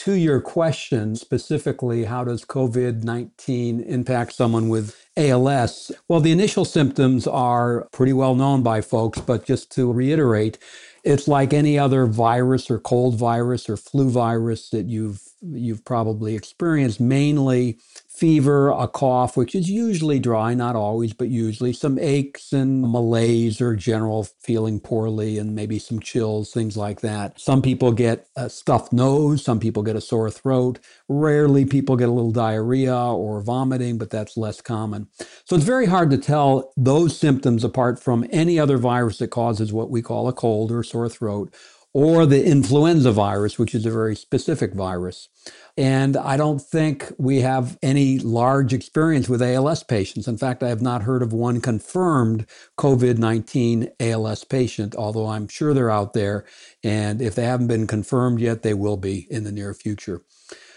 To 0.00 0.12
your 0.12 0.42
question 0.42 1.16
specifically, 1.16 2.04
how 2.04 2.22
does 2.22 2.44
COVID 2.44 3.02
19 3.02 3.80
impact 3.80 4.34
someone 4.34 4.68
with 4.68 4.94
ALS? 5.16 5.90
Well, 6.06 6.20
the 6.20 6.32
initial 6.32 6.66
symptoms 6.66 7.26
are 7.26 7.88
pretty 7.92 8.12
well 8.12 8.34
known 8.34 8.62
by 8.62 8.82
folks, 8.82 9.20
but 9.20 9.46
just 9.46 9.72
to 9.72 9.90
reiterate, 9.90 10.58
it's 11.02 11.26
like 11.26 11.54
any 11.54 11.78
other 11.78 12.04
virus 12.04 12.70
or 12.70 12.78
cold 12.78 13.18
virus 13.18 13.70
or 13.70 13.78
flu 13.78 14.10
virus 14.10 14.68
that 14.68 14.86
you've 14.86 15.22
you've 15.40 15.84
probably 15.84 16.34
experienced 16.34 17.00
mainly 17.00 17.78
fever, 18.16 18.70
a 18.70 18.88
cough, 18.88 19.36
which 19.36 19.54
is 19.54 19.70
usually 19.70 20.18
dry, 20.18 20.54
not 20.54 20.76
always, 20.76 21.12
but 21.12 21.28
usually 21.28 21.72
some 21.72 21.98
aches 22.00 22.52
and 22.52 22.82
malaise 22.82 23.60
or 23.60 23.76
general 23.76 24.24
feeling 24.42 24.80
poorly 24.80 25.38
and 25.38 25.54
maybe 25.54 25.78
some 25.78 26.00
chills, 26.00 26.52
things 26.52 26.76
like 26.76 27.02
that. 27.02 27.38
Some 27.40 27.62
people 27.62 27.92
get 27.92 28.28
a 28.36 28.50
stuffed 28.50 28.92
nose, 28.92 29.44
some 29.44 29.60
people 29.60 29.82
get 29.82 29.96
a 29.96 30.00
sore 30.00 30.30
throat. 30.30 30.80
Rarely 31.08 31.66
people 31.66 31.96
get 31.96 32.08
a 32.08 32.12
little 32.12 32.32
diarrhea 32.32 32.96
or 32.96 33.42
vomiting, 33.42 33.98
but 33.98 34.10
that's 34.10 34.36
less 34.36 34.60
common. 34.62 35.08
So 35.44 35.56
it's 35.56 35.64
very 35.66 35.86
hard 35.86 36.10
to 36.10 36.18
tell 36.18 36.72
those 36.76 37.18
symptoms 37.18 37.64
apart 37.64 38.02
from 38.02 38.26
any 38.32 38.58
other 38.58 38.78
virus 38.78 39.18
that 39.18 39.28
causes 39.28 39.72
what 39.72 39.90
we 39.90 40.02
call 40.02 40.28
a 40.28 40.32
cold 40.32 40.72
or 40.72 40.82
sore 40.82 41.08
throat 41.08 41.54
or 41.96 42.26
the 42.26 42.44
influenza 42.44 43.10
virus, 43.10 43.58
which 43.58 43.74
is 43.74 43.86
a 43.86 43.90
very 43.90 44.14
specific 44.14 44.74
virus. 44.74 45.30
And 45.78 46.14
I 46.14 46.36
don't 46.36 46.60
think 46.60 47.10
we 47.16 47.40
have 47.40 47.78
any 47.82 48.18
large 48.18 48.74
experience 48.74 49.30
with 49.30 49.40
ALS 49.40 49.82
patients. 49.82 50.28
In 50.28 50.36
fact, 50.36 50.62
I 50.62 50.68
have 50.68 50.82
not 50.82 51.04
heard 51.04 51.22
of 51.22 51.32
one 51.32 51.58
confirmed 51.62 52.44
COVID 52.76 53.16
19 53.16 53.88
ALS 53.98 54.44
patient, 54.44 54.94
although 54.94 55.28
I'm 55.28 55.48
sure 55.48 55.72
they're 55.72 55.90
out 55.90 56.12
there. 56.12 56.44
And 56.84 57.22
if 57.22 57.34
they 57.34 57.44
haven't 57.44 57.68
been 57.68 57.86
confirmed 57.86 58.40
yet, 58.40 58.60
they 58.60 58.74
will 58.74 58.98
be 58.98 59.26
in 59.30 59.44
the 59.44 59.52
near 59.52 59.72
future. 59.72 60.20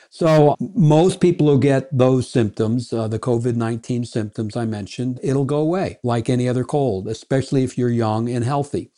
So, 0.09 0.55
most 0.59 1.19
people 1.19 1.47
who 1.47 1.59
get 1.59 1.95
those 1.95 2.31
symptoms, 2.31 2.93
uh, 2.93 3.09
the 3.09 3.19
COVID 3.19 3.55
19 3.55 4.05
symptoms 4.05 4.55
I 4.55 4.63
mentioned, 4.63 5.19
it'll 5.21 5.43
go 5.43 5.57
away 5.57 5.99
like 6.01 6.29
any 6.29 6.47
other 6.47 6.63
cold, 6.63 7.09
especially 7.09 7.65
if 7.65 7.77
you're 7.77 7.89
young 7.89 8.29
and 8.29 8.45
healthy. 8.45 8.89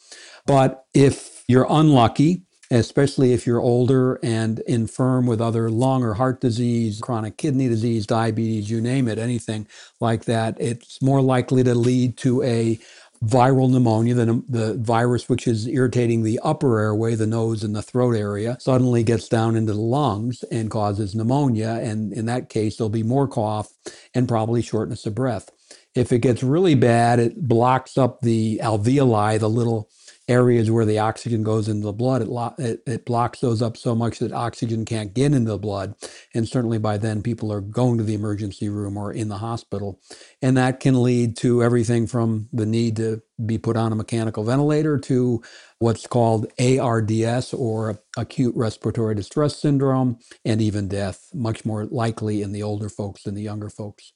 But 0.46 0.86
if 0.94 1.31
you're 1.52 1.68
unlucky, 1.70 2.44
especially 2.72 3.34
if 3.34 3.48
you're 3.48 3.62
older 3.62 4.20
and 4.24 4.60
infirm 4.62 5.28
with 5.28 5.42
other 5.42 5.70
lung 5.70 6.04
or 6.04 6.16
heart 6.16 6.42
disease, 6.42 7.02
chronic 7.02 7.38
kidney 7.38 7.70
disease, 7.70 8.08
diabetes, 8.08 8.72
you 8.72 8.82
name 8.82 9.08
it, 9.10 9.20
anything 9.20 9.68
like 10.00 10.26
that, 10.26 10.58
it's 10.60 11.02
more 11.02 11.22
likely 11.22 11.64
to 11.64 11.76
lead 11.76 12.18
to 12.18 12.44
a 12.44 12.80
viral 13.24 13.70
pneumonia, 13.70 14.16
the, 14.16 14.44
the 14.50 14.76
virus 14.76 15.30
which 15.30 15.48
is 15.48 15.68
irritating 15.68 16.24
the 16.24 16.40
upper 16.44 16.80
airway, 16.80 17.16
the 17.16 17.28
nose 17.28 17.64
and 17.64 17.76
the 17.76 17.84
throat 17.84 18.16
area, 18.16 18.58
suddenly 18.60 19.04
gets 19.04 19.30
down 19.30 19.56
into 19.56 19.74
the 19.74 19.80
lungs 19.80 20.44
and 20.52 20.72
causes 20.72 21.14
pneumonia. 21.14 21.80
And 21.84 22.14
in 22.14 22.26
that 22.28 22.50
case, 22.50 22.78
there'll 22.78 22.90
be 22.90 23.04
more 23.04 23.28
cough 23.28 23.72
and 24.16 24.28
probably 24.28 24.62
shortness 24.64 25.06
of 25.06 25.16
breath. 25.16 25.50
If 25.94 26.12
it 26.12 26.20
gets 26.20 26.42
really 26.42 26.76
bad, 26.76 27.20
it 27.20 27.48
blocks 27.48 27.98
up 27.98 28.22
the 28.22 28.60
alveoli, 28.64 29.40
the 29.40 29.50
little 29.50 29.90
areas 30.32 30.72
where 30.72 30.86
the 30.86 31.00
oxygen 31.00 31.44
goes 31.44 31.68
into 31.68 31.86
the 31.86 31.94
blood, 31.94 32.22
it, 32.22 32.30
lo- 32.30 32.56
it, 32.58 32.82
it, 32.88 33.06
blocks 33.06 33.42
those 33.42 33.62
up 33.62 33.76
so 33.76 33.94
much 33.94 34.20
that 34.20 34.32
oxygen 34.32 34.86
can't 34.86 35.14
get 35.14 35.34
into 35.34 35.52
the 35.52 35.58
blood. 35.58 35.94
And 36.34 36.48
certainly 36.48 36.78
by 36.78 36.98
then, 36.98 37.22
people 37.22 37.52
are 37.52 37.62
going 37.62 37.98
to 37.98 38.04
the 38.04 38.14
emergency 38.14 38.70
room 38.70 38.98
or 38.98 39.12
in 39.12 39.28
the 39.28 39.38
hospital. 39.38 40.00
And 40.42 40.56
that 40.58 40.80
can 40.80 41.04
lead 41.04 41.36
to 41.38 41.62
everything 41.62 42.08
from 42.08 42.48
the 42.54 42.66
need 42.66 42.96
to 42.98 43.22
be 43.46 43.58
put 43.58 43.76
on 43.76 43.92
a 43.92 43.96
mechanical 43.96 44.44
ventilator 44.44 44.98
to 44.98 45.42
what's 45.80 46.08
called 46.08 46.48
ARDS 46.60 47.54
or 47.54 48.00
acute 48.18 48.56
respiratory 48.56 49.16
distress 49.16 49.58
syndrome 49.58 50.20
and 50.46 50.62
even 50.62 50.88
death, 50.88 51.30
much 51.34 51.66
more 51.66 51.86
likely 51.86 52.42
in 52.42 52.52
the 52.52 52.64
older 52.64 52.88
folks 52.88 53.24
than 53.24 53.36
the 53.36 53.42
younger 53.42 53.70
folks. 53.70 54.14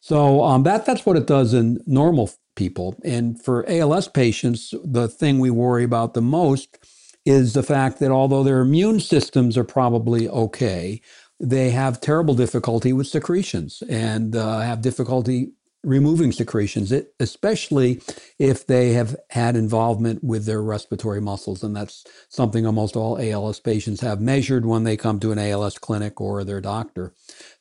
So 0.00 0.42
um, 0.42 0.64
that 0.64 0.84
that's 0.84 1.06
what 1.06 1.16
it 1.16 1.26
does 1.26 1.54
in 1.54 1.78
normal 1.86 2.30
people. 2.56 2.96
And 3.04 3.42
for 3.42 3.68
ALS 3.70 4.08
patients, 4.08 4.74
the 4.84 5.08
thing 5.08 5.40
we 5.40 5.50
worry 5.50 5.84
about 5.84 6.14
the 6.14 6.22
most 6.22 6.78
is 7.26 7.54
the 7.54 7.64
fact 7.64 8.00
that 8.00 8.12
although 8.12 8.44
their 8.44 8.62
immune 8.62 9.00
systems 9.00 9.58
are 9.58 9.64
probably 9.64 10.28
okay, 10.28 11.02
they 11.40 11.70
have 11.70 12.00
terrible 12.00 12.34
difficulty 12.34 12.92
with 12.92 13.08
secretions 13.08 13.82
and 13.90 14.36
uh, 14.36 14.60
have 14.60 14.82
difficulty 14.82 15.52
removing 15.84 16.32
secretions, 16.32 16.92
especially 17.20 18.02
if 18.38 18.66
they 18.66 18.92
have 18.94 19.16
had 19.30 19.56
involvement 19.56 20.24
with 20.24 20.46
their 20.46 20.62
respiratory 20.62 21.20
muscles. 21.20 21.62
And 21.62 21.76
that's 21.76 22.04
something 22.28 22.66
almost 22.66 22.96
all 22.96 23.18
ALS 23.20 23.60
patients 23.60 24.00
have 24.02 24.20
measured 24.20 24.66
when 24.66 24.84
they 24.84 24.96
come 24.96 25.20
to 25.20 25.32
an 25.32 25.38
ALS 25.38 25.78
clinic 25.78 26.20
or 26.20 26.44
their 26.44 26.60
doctor. 26.60 27.14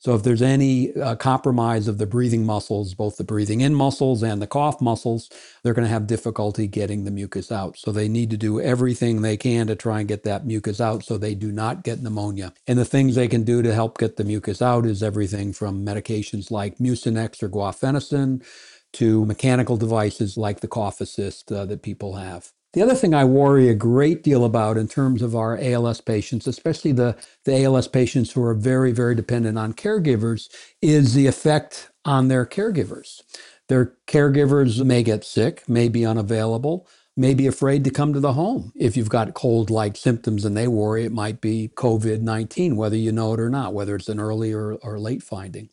So 0.05 0.13
if 0.13 0.21
there's 0.21 0.43
any 0.43 0.95
uh, 0.95 1.15
compromise 1.15 1.87
of 1.87 1.97
the 1.97 2.05
breathing 2.05 2.45
muscles, 2.45 2.93
both 2.93 3.17
the 3.17 3.23
breathing 3.23 3.61
in 3.61 3.73
muscles 3.73 4.21
and 4.21 4.39
the 4.39 4.45
cough 4.45 4.79
muscles, 4.79 5.31
they're 5.63 5.73
going 5.73 5.87
to 5.87 5.91
have 5.91 6.05
difficulty 6.05 6.67
getting 6.67 7.05
the 7.05 7.11
mucus 7.11 7.51
out. 7.51 7.75
So 7.75 7.91
they 7.91 8.07
need 8.07 8.29
to 8.29 8.37
do 8.37 8.61
everything 8.61 9.23
they 9.23 9.35
can 9.35 9.65
to 9.65 9.75
try 9.75 10.01
and 10.01 10.07
get 10.07 10.23
that 10.25 10.45
mucus 10.45 10.79
out 10.79 11.03
so 11.03 11.17
they 11.17 11.33
do 11.33 11.51
not 11.51 11.83
get 11.83 12.03
pneumonia. 12.03 12.53
And 12.67 12.77
the 12.77 12.85
things 12.85 13.15
they 13.15 13.27
can 13.27 13.45
do 13.45 13.63
to 13.63 13.73
help 13.73 13.97
get 13.97 14.17
the 14.17 14.23
mucus 14.23 14.61
out 14.61 14.85
is 14.85 15.01
everything 15.01 15.53
from 15.53 15.83
medications 15.83 16.51
like 16.51 16.77
Mucinex 16.77 17.41
or 17.41 17.49
guaifenesin 17.49 18.45
to 18.93 19.25
mechanical 19.25 19.75
devices 19.75 20.37
like 20.37 20.59
the 20.59 20.67
cough 20.67 21.01
assist 21.01 21.51
uh, 21.51 21.65
that 21.65 21.81
people 21.81 22.17
have. 22.17 22.51
The 22.75 22.81
other 22.81 22.93
thing 22.93 23.13
I 23.13 23.23
worry 23.23 23.69
a 23.69 23.73
great 23.73 24.21
deal 24.21 24.43
about 24.43 24.75
in 24.75 24.89
terms 24.89 25.21
of 25.21 25.33
our 25.33 25.57
ALS 25.57 26.01
patients, 26.01 26.45
especially 26.45 26.91
the, 26.91 27.15
the 27.45 27.63
ALS 27.63 27.87
patients 27.87 28.33
who 28.33 28.43
are 28.43 28.53
very, 28.53 28.91
very 28.91 29.15
dependent 29.15 29.57
on 29.57 29.71
caregivers, 29.71 30.49
is 30.81 31.13
the 31.13 31.25
effect 31.25 31.89
on 32.03 32.27
their 32.27 32.45
caregivers. 32.45 33.21
Their 33.69 33.93
caregivers 34.07 34.83
may 34.83 35.03
get 35.03 35.23
sick, 35.23 35.63
may 35.69 35.87
be 35.87 36.05
unavailable, 36.05 36.85
may 37.15 37.33
be 37.33 37.47
afraid 37.47 37.85
to 37.85 37.91
come 37.91 38.11
to 38.11 38.19
the 38.19 38.33
home. 38.33 38.73
If 38.75 38.97
you've 38.97 39.07
got 39.07 39.33
cold 39.33 39.69
like 39.69 39.95
symptoms 39.95 40.43
and 40.43 40.57
they 40.57 40.67
worry, 40.67 41.05
it 41.05 41.13
might 41.13 41.39
be 41.39 41.71
COVID 41.75 42.19
19, 42.19 42.75
whether 42.75 42.97
you 42.97 43.13
know 43.13 43.33
it 43.35 43.39
or 43.39 43.49
not, 43.49 43.73
whether 43.73 43.95
it's 43.95 44.09
an 44.09 44.19
early 44.19 44.51
or, 44.51 44.73
or 44.73 44.99
late 44.99 45.23
finding. 45.23 45.69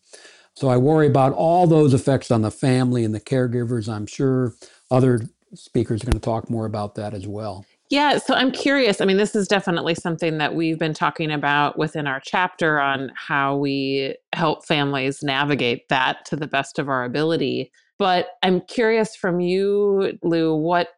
So 0.55 0.69
I 0.69 0.77
worry 0.77 1.09
about 1.09 1.33
all 1.33 1.67
those 1.67 1.95
effects 1.95 2.31
on 2.31 2.43
the 2.43 2.53
family 2.53 3.05
and 3.05 3.13
the 3.13 3.21
caregivers. 3.21 3.93
I'm 3.93 4.07
sure 4.07 4.55
other 4.89 5.23
speakers 5.55 6.03
are 6.03 6.07
going 6.07 6.15
to 6.15 6.21
talk 6.21 6.49
more 6.51 6.67
about 6.67 6.95
that 6.97 7.15
as 7.15 7.27
well. 7.27 7.65
Yeah, 7.91 8.17
so 8.19 8.35
I'm 8.35 8.51
curious. 8.51 9.01
I 9.01 9.05
mean, 9.05 9.19
this 9.19 9.35
is 9.35 9.47
definitely 9.47 9.95
something 9.95 10.39
that 10.39 10.55
we've 10.55 10.79
been 10.79 10.95
talking 10.95 11.31
about 11.31 11.79
within 11.79 12.07
our 12.07 12.21
chapter 12.21 12.81
on 12.81 13.13
how 13.15 13.57
we 13.57 14.17
help 14.33 14.65
families 14.65 15.23
navigate 15.23 15.89
that 15.91 16.25
to 16.27 16.37
the 16.37 16.47
best 16.47 16.79
of 16.79 16.89
our 16.89 17.05
ability. 17.05 17.71
But 17.99 18.29
I'm 18.43 18.63
curious 18.63 19.15
from 19.15 19.41
you, 19.41 20.19
Lou, 20.23 20.57
what 20.57 20.89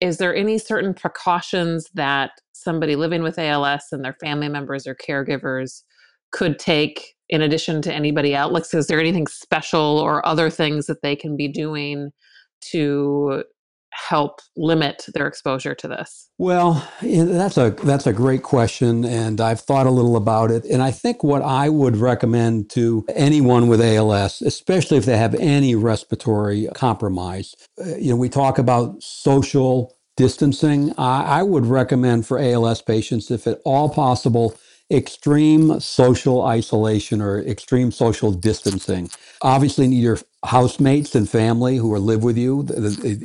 is 0.00 0.18
there 0.18 0.34
any 0.34 0.58
certain 0.58 0.94
precautions 0.94 1.88
that 1.94 2.30
somebody 2.52 2.94
living 2.94 3.22
with 3.22 3.38
ALS 3.38 3.86
and 3.90 4.04
their 4.04 4.16
family 4.20 4.48
members 4.48 4.86
or 4.86 4.94
caregivers 4.94 5.82
could 6.30 6.58
take 6.58 7.16
in 7.28 7.42
addition 7.42 7.82
to 7.82 7.92
anybody 7.92 8.34
else? 8.34 8.52
Like, 8.52 8.64
so 8.64 8.78
is 8.78 8.86
there 8.86 9.00
anything 9.00 9.26
special 9.26 9.98
or 9.98 10.24
other 10.24 10.50
things 10.50 10.86
that 10.86 11.02
they 11.02 11.16
can 11.16 11.36
be 11.36 11.48
doing 11.48 12.12
to 12.70 13.44
help 14.08 14.40
limit 14.56 15.06
their 15.14 15.26
exposure 15.26 15.74
to 15.74 15.88
this? 15.88 16.28
Well, 16.38 16.86
that's 17.00 17.56
a 17.56 17.70
that's 17.70 18.06
a 18.06 18.12
great 18.12 18.42
question, 18.42 19.04
and 19.04 19.40
I've 19.40 19.60
thought 19.60 19.86
a 19.86 19.90
little 19.90 20.16
about 20.16 20.50
it. 20.50 20.64
And 20.64 20.82
I 20.82 20.90
think 20.90 21.22
what 21.22 21.42
I 21.42 21.68
would 21.68 21.96
recommend 21.96 22.70
to 22.70 23.04
anyone 23.14 23.68
with 23.68 23.80
ALS, 23.80 24.42
especially 24.42 24.98
if 24.98 25.04
they 25.04 25.16
have 25.16 25.34
any 25.36 25.74
respiratory 25.74 26.68
compromise, 26.74 27.54
uh, 27.80 27.96
you 27.96 28.10
know, 28.10 28.16
we 28.16 28.28
talk 28.28 28.58
about 28.58 29.02
social 29.02 29.96
distancing. 30.16 30.92
I, 30.98 31.40
I 31.40 31.42
would 31.42 31.66
recommend 31.66 32.26
for 32.26 32.38
ALS 32.38 32.82
patients, 32.82 33.30
if 33.30 33.46
at 33.46 33.60
all 33.64 33.88
possible, 33.88 34.56
extreme 34.92 35.80
social 35.80 36.42
isolation 36.44 37.20
or 37.20 37.40
extreme 37.40 37.90
social 37.92 38.32
distancing. 38.32 39.10
Obviously, 39.42 39.88
need 39.88 40.02
your 40.02 40.18
housemates 40.44 41.14
and 41.14 41.28
family 41.28 41.76
who 41.76 41.92
are 41.92 41.98
live 41.98 42.22
with 42.22 42.36
you, 42.38 42.66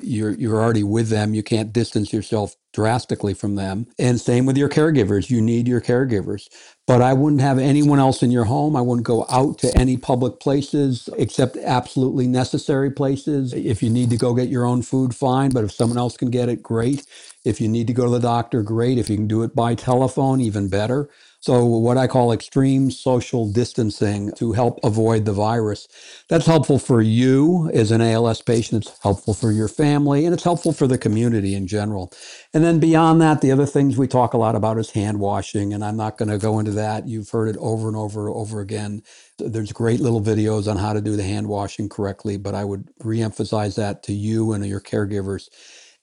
you're 0.04 0.32
you're 0.34 0.62
already 0.62 0.84
with 0.84 1.10
them. 1.10 1.34
You 1.34 1.44
can't 1.44 1.74
distance 1.74 2.14
yourself 2.14 2.56
drastically 2.74 3.34
from 3.34 3.56
them. 3.56 3.88
And 4.00 4.20
same 4.20 4.46
with 4.46 4.58
your 4.58 4.70
caregivers. 4.70 5.30
You 5.30 5.42
need 5.42 5.68
your 5.68 5.82
caregivers. 5.82 6.48
But 6.88 7.02
I 7.02 7.14
wouldn't 7.14 7.42
have 7.42 7.60
anyone 7.60 8.00
else 8.00 8.24
in 8.24 8.32
your 8.32 8.46
home. 8.46 8.76
I 8.76 8.82
wouldn't 8.82 9.08
go 9.08 9.26
out 9.30 9.60
to 9.60 9.78
any 9.78 9.98
public 9.98 10.40
places 10.40 11.10
except 11.18 11.58
absolutely 11.58 12.28
necessary 12.28 12.92
places. 12.92 13.54
If 13.54 13.84
you 13.84 13.90
need 13.90 14.10
to 14.12 14.18
go 14.18 14.34
get 14.34 14.50
your 14.50 14.66
own 14.66 14.82
food, 14.82 15.16
fine. 15.16 15.52
But 15.52 15.64
if 15.66 15.72
someone 15.72 15.98
else 15.98 16.18
can 16.18 16.30
get 16.32 16.50
it, 16.50 16.64
great. 16.64 17.06
If 17.46 17.62
you 17.62 17.68
need 17.70 17.88
to 17.88 17.94
go 17.94 18.06
to 18.06 18.12
the 18.12 18.20
doctor, 18.20 18.64
great. 18.64 18.98
If 18.98 19.10
you 19.10 19.16
can 19.18 19.28
do 19.28 19.44
it 19.44 19.56
by 19.56 19.76
telephone, 19.76 20.42
even 20.42 20.70
better. 20.70 21.10
So, 21.42 21.66
what 21.66 21.98
I 21.98 22.08
call 22.08 22.34
extreme 22.34 22.92
social 22.92 23.52
distancing 23.52 24.34
to 24.34 24.54
help 24.54 24.80
avoid 24.84 25.26
the 25.26 25.34
virus. 25.34 25.88
That's 26.30 26.48
helpful 26.48 26.80
for 26.80 27.02
you 27.02 27.72
as 27.74 27.92
an 27.92 28.02
ALS 28.02 28.42
patient. 28.42 28.86
It's 28.88 29.00
helpful 29.02 29.34
for 29.36 29.52
your 29.52 29.70
family, 29.70 30.26
and 30.26 30.34
it's 30.34 30.44
helpful 30.44 30.74
for 30.74 30.88
the 30.88 30.98
community 30.98 31.56
in 31.56 31.68
general. 31.68 32.12
And 32.54 32.64
then 32.64 32.80
beyond 32.80 33.22
that, 33.22 33.42
the 33.42 33.52
other 33.54 33.68
things 33.68 33.98
we 33.98 34.08
talk 34.08 34.34
a 34.34 34.38
lot 34.40 34.56
about 34.56 34.80
is 34.80 34.92
hand 34.92 35.20
washing, 35.20 35.74
and 35.74 35.86
I'm 35.86 35.98
not 35.98 36.18
going 36.18 36.30
to 36.30 36.40
go 36.40 36.60
into 36.60 36.72
that. 36.72 37.08
You've 37.08 37.30
heard 37.30 37.50
it 37.50 37.58
over 37.60 37.88
and 37.88 37.98
over 37.98 38.28
and 38.28 38.36
over 38.36 38.60
again. 38.62 39.04
There's 39.40 39.72
great 39.72 40.02
little 40.02 40.22
videos 40.22 40.70
on 40.70 40.78
how 40.78 40.94
to 40.94 41.02
do 41.02 41.16
the 41.16 41.24
hand 41.24 41.48
washing 41.48 41.90
correctly, 41.90 42.38
but 42.38 42.56
I 42.56 42.66
would 42.66 42.90
reemphasize 43.04 43.76
that 43.78 44.04
to 44.04 44.14
you 44.14 44.54
and 44.54 44.66
your 44.66 44.82
caregivers. 44.82 45.50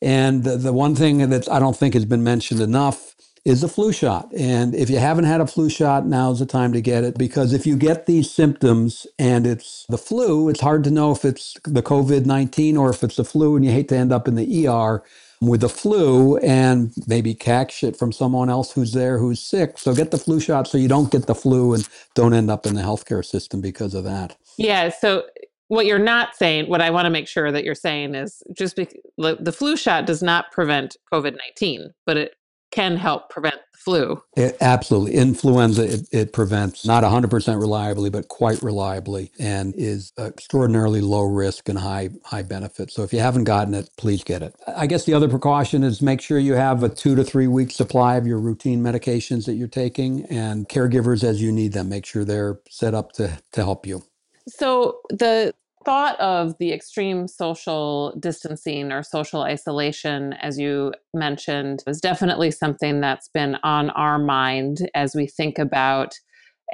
And 0.03 0.45
the, 0.45 0.57
the 0.57 0.73
one 0.73 0.95
thing 0.95 1.31
that 1.31 1.51
I 1.51 1.59
don't 1.59 1.77
think 1.77 1.95
has 1.95 2.05
been 2.07 2.25
mentioned 2.25 2.61
enough 2.61 3.17
is 3.47 3.63
a 3.63 3.69
flu 3.69 3.93
shot. 3.93 4.29
And 4.37 4.75
if 4.75 4.91
you 4.91 4.99
haven't 4.99 5.25
had 5.25 5.41
a 5.41 5.47
flu 5.47 5.71
shot, 5.71 6.05
now's 6.05 6.41
the 6.41 6.47
time 6.47 6.73
to 6.73 6.81
get 6.81 7.05
it 7.05 7.17
because 7.17 7.53
if 7.53 7.65
you 7.65 7.77
get 7.77 8.07
these 8.07 8.29
symptoms 8.29 9.07
and 9.21 9.47
it's 9.47 9.87
the 9.89 9.97
flu, 9.97 10.49
it's 10.49 10.61
hard 10.61 10.83
to 10.83 10.91
know 10.91 11.13
if 11.13 11.25
it's 11.25 11.57
the 11.63 11.83
COVID 11.83 12.27
19 12.27 12.77
or 12.77 12.91
if 12.91 13.05
it's 13.05 13.15
the 13.15 13.25
flu, 13.25 13.55
and 13.55 13.65
you 13.65 13.71
hate 13.71 13.89
to 13.91 13.97
end 13.97 14.13
up 14.13 14.27
in 14.27 14.35
the 14.35 14.67
ER 14.67 15.05
with 15.41 15.61
the 15.61 15.69
flu 15.69 16.39
and 16.39 16.93
maybe 17.07 17.35
catch 17.35 17.85
it 17.85 17.97
from 17.97 18.11
someone 18.11 18.51
else 18.51 18.73
who's 18.73 18.93
there 18.95 19.19
who's 19.19 19.41
sick. 19.41 19.79
So 19.79 19.95
get 19.95 20.11
the 20.11 20.19
flu 20.19 20.41
shot 20.41 20.67
so 20.67 20.77
you 20.77 20.89
don't 20.89 21.13
get 21.13 21.29
the 21.29 21.35
flu 21.35 21.73
and 21.73 21.89
don't 22.17 22.35
end 22.35 22.51
up 22.51 22.67
in 22.67 22.75
the 22.75 22.83
healthcare 22.83 23.25
system 23.25 23.61
because 23.61 23.95
of 23.95 24.03
that. 24.03 24.37
Yeah. 24.59 24.89
So 24.89 25.23
what 25.69 25.87
you're 25.87 26.01
not 26.01 26.35
saying, 26.35 26.69
what 26.69 26.81
I 26.81 26.91
want 26.91 27.07
to 27.07 27.11
make 27.11 27.29
sure 27.29 27.53
that 27.53 27.63
you're 27.63 27.77
saying 27.77 28.17
is 28.17 28.43
just 28.53 28.75
because 28.75 28.99
the 29.17 29.53
flu 29.53 29.77
shot 29.77 30.05
does 30.05 30.23
not 30.23 30.51
prevent 30.51 30.97
COVID 31.13 31.37
19, 31.37 31.93
but 32.07 32.17
it 32.17 32.35
can 32.71 32.97
help 32.97 33.31
prevent 33.31 33.57
the 33.73 33.79
flu. 33.79 34.23
It, 34.37 34.57
absolutely. 34.61 35.15
Influenza, 35.15 35.85
it, 35.85 36.09
it, 36.13 36.33
prevents 36.33 36.85
not 36.85 37.05
100% 37.05 37.61
reliably, 37.61 38.11
but 38.11 38.29
quite 38.29 38.63
reliably 38.63 39.31
and 39.39 39.75
is 39.77 40.13
extraordinarily 40.19 41.01
low 41.01 41.23
risk 41.23 41.69
and 41.69 41.79
high, 41.79 42.11
high 42.25 42.43
benefit. 42.43 42.91
So 42.91 43.03
if 43.03 43.13
you 43.13 43.21
haven't 43.21 43.45
gotten 43.45 43.75
it, 43.75 43.89
please 43.97 44.25
get 44.25 44.43
it. 44.43 44.55
I 44.67 44.87
guess 44.87 45.05
the 45.05 45.15
other 45.15 45.29
precaution 45.29 45.83
is 45.83 46.03
make 46.03 46.21
sure 46.21 46.39
you 46.39 46.55
have 46.55 46.83
a 46.83 46.89
two 46.89 47.15
to 47.15 47.25
three 47.25 47.47
week 47.47 47.71
supply 47.71 48.17
of 48.17 48.27
your 48.27 48.39
routine 48.39 48.83
medications 48.83 49.47
that 49.47 49.55
you're 49.55 49.69
taking 49.69 50.25
and 50.27 50.69
caregivers 50.69 51.25
as 51.25 51.41
you 51.41 51.53
need 51.53 51.73
them. 51.73 51.89
Make 51.89 52.07
sure 52.07 52.25
they're 52.25 52.61
set 52.69 52.95
up 52.95 53.13
to, 53.13 53.39
to 53.53 53.63
help 53.63 53.87
you. 53.87 54.03
So 54.49 54.99
the 55.11 55.55
thought 55.87 56.19
of 56.19 56.59
the 56.59 56.73
extreme 56.73 57.29
social 57.29 58.13
distancing 58.19 58.91
or 58.91 59.05
social 59.05 59.43
isolation, 59.43 60.35
as 60.35 60.59
you 60.59 60.93
mentioned, 61.15 61.83
is 61.87 62.01
definitely 62.01 62.51
something 62.51 63.01
that's 63.01 63.29
been 63.29 63.55
on 63.63 63.91
our 63.91 64.19
mind 64.19 64.91
as 64.95 65.15
we 65.15 65.29
think 65.29 65.59
about 65.59 66.13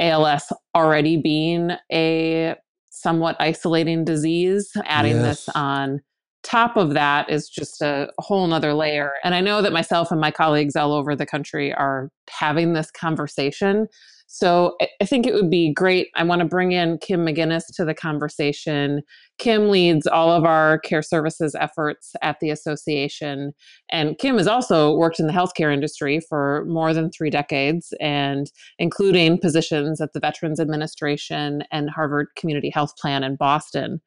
ALS 0.00 0.50
already 0.74 1.18
being 1.18 1.72
a 1.92 2.56
somewhat 2.88 3.36
isolating 3.38 4.04
disease. 4.04 4.72
Adding 4.86 5.16
yes. 5.16 5.44
this 5.44 5.48
on 5.54 6.00
top 6.42 6.76
of 6.76 6.94
that 6.94 7.30
is 7.30 7.48
just 7.48 7.82
a 7.82 8.08
whole 8.18 8.46
nother 8.46 8.72
layer. 8.72 9.12
And 9.22 9.34
I 9.34 9.42
know 9.42 9.60
that 9.62 9.72
myself 9.72 10.10
and 10.10 10.20
my 10.20 10.30
colleagues 10.30 10.74
all 10.74 10.92
over 10.92 11.14
the 11.14 11.26
country 11.26 11.72
are 11.72 12.10
having 12.30 12.72
this 12.72 12.90
conversation. 12.90 13.86
So 14.34 14.78
I 14.98 15.04
think 15.04 15.26
it 15.26 15.34
would 15.34 15.50
be 15.50 15.74
great. 15.74 16.08
I 16.14 16.24
want 16.24 16.40
to 16.40 16.46
bring 16.46 16.72
in 16.72 16.96
Kim 16.96 17.20
McGinnis 17.26 17.64
to 17.76 17.84
the 17.84 17.92
conversation. 17.92 19.02
Kim 19.36 19.68
leads 19.68 20.06
all 20.06 20.30
of 20.30 20.46
our 20.46 20.78
care 20.78 21.02
services 21.02 21.54
efforts 21.54 22.14
at 22.22 22.40
the 22.40 22.48
association. 22.48 23.52
And 23.90 24.16
Kim 24.16 24.38
has 24.38 24.46
also 24.46 24.96
worked 24.96 25.20
in 25.20 25.26
the 25.26 25.34
healthcare 25.34 25.70
industry 25.70 26.18
for 26.18 26.64
more 26.64 26.94
than 26.94 27.10
three 27.10 27.28
decades, 27.28 27.92
and 28.00 28.50
including 28.78 29.38
positions 29.38 30.00
at 30.00 30.14
the 30.14 30.20
Veterans 30.20 30.60
Administration 30.60 31.62
and 31.70 31.90
Harvard 31.90 32.28
Community 32.34 32.70
Health 32.70 32.96
Plan 32.96 33.22
in 33.22 33.36
Boston. 33.36 34.00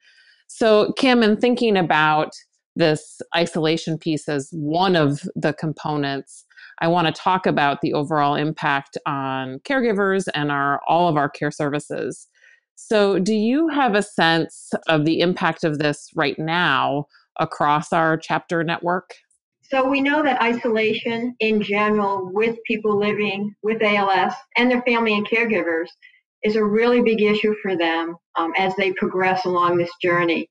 So, 0.47 0.91
Kim, 0.93 1.21
in 1.21 1.37
thinking 1.37 1.77
about 1.77 2.31
this 2.75 3.21
isolation 3.35 3.99
piece 3.99 4.27
as 4.27 4.49
one 4.53 4.95
of 4.95 5.21
the 5.35 5.53
components, 5.53 6.44
I 6.79 6.87
want 6.87 7.07
to 7.07 7.13
talk 7.13 7.45
about 7.45 7.81
the 7.81 7.93
overall 7.93 8.35
impact 8.35 8.97
on 9.05 9.59
caregivers 9.59 10.27
and 10.33 10.51
our 10.51 10.81
all 10.87 11.07
of 11.07 11.17
our 11.17 11.29
care 11.29 11.51
services. 11.51 12.27
So, 12.75 13.19
do 13.19 13.33
you 13.33 13.69
have 13.69 13.95
a 13.95 14.01
sense 14.01 14.71
of 14.87 15.05
the 15.05 15.21
impact 15.21 15.63
of 15.63 15.79
this 15.79 16.09
right 16.15 16.37
now 16.37 17.07
across 17.39 17.93
our 17.93 18.17
chapter 18.17 18.63
network? 18.63 19.15
So, 19.63 19.87
we 19.87 20.01
know 20.01 20.21
that 20.23 20.41
isolation 20.41 21.35
in 21.39 21.61
general 21.61 22.29
with 22.33 22.57
people 22.67 22.99
living 22.99 23.55
with 23.63 23.81
ALS 23.81 24.33
and 24.57 24.69
their 24.69 24.81
family 24.81 25.13
and 25.13 25.27
caregivers 25.27 25.87
is 26.43 26.55
a 26.55 26.63
really 26.63 27.01
big 27.01 27.21
issue 27.21 27.55
for 27.61 27.77
them 27.77 28.15
um, 28.35 28.51
as 28.57 28.75
they 28.75 28.91
progress 28.93 29.45
along 29.45 29.77
this 29.77 29.91
journey. 30.01 30.49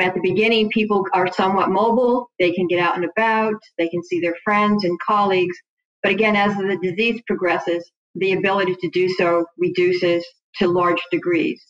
At 0.00 0.14
the 0.14 0.20
beginning, 0.20 0.70
people 0.70 1.06
are 1.12 1.32
somewhat 1.32 1.70
mobile. 1.70 2.30
They 2.38 2.52
can 2.52 2.66
get 2.66 2.80
out 2.80 2.96
and 2.96 3.04
about. 3.04 3.54
They 3.78 3.88
can 3.88 4.02
see 4.02 4.20
their 4.20 4.36
friends 4.44 4.84
and 4.84 4.98
colleagues. 5.00 5.56
But 6.02 6.12
again, 6.12 6.36
as 6.36 6.56
the 6.56 6.78
disease 6.82 7.20
progresses, 7.26 7.90
the 8.14 8.32
ability 8.32 8.76
to 8.80 8.90
do 8.90 9.08
so 9.08 9.46
reduces 9.58 10.24
to 10.56 10.68
large 10.68 11.00
degrees. 11.10 11.60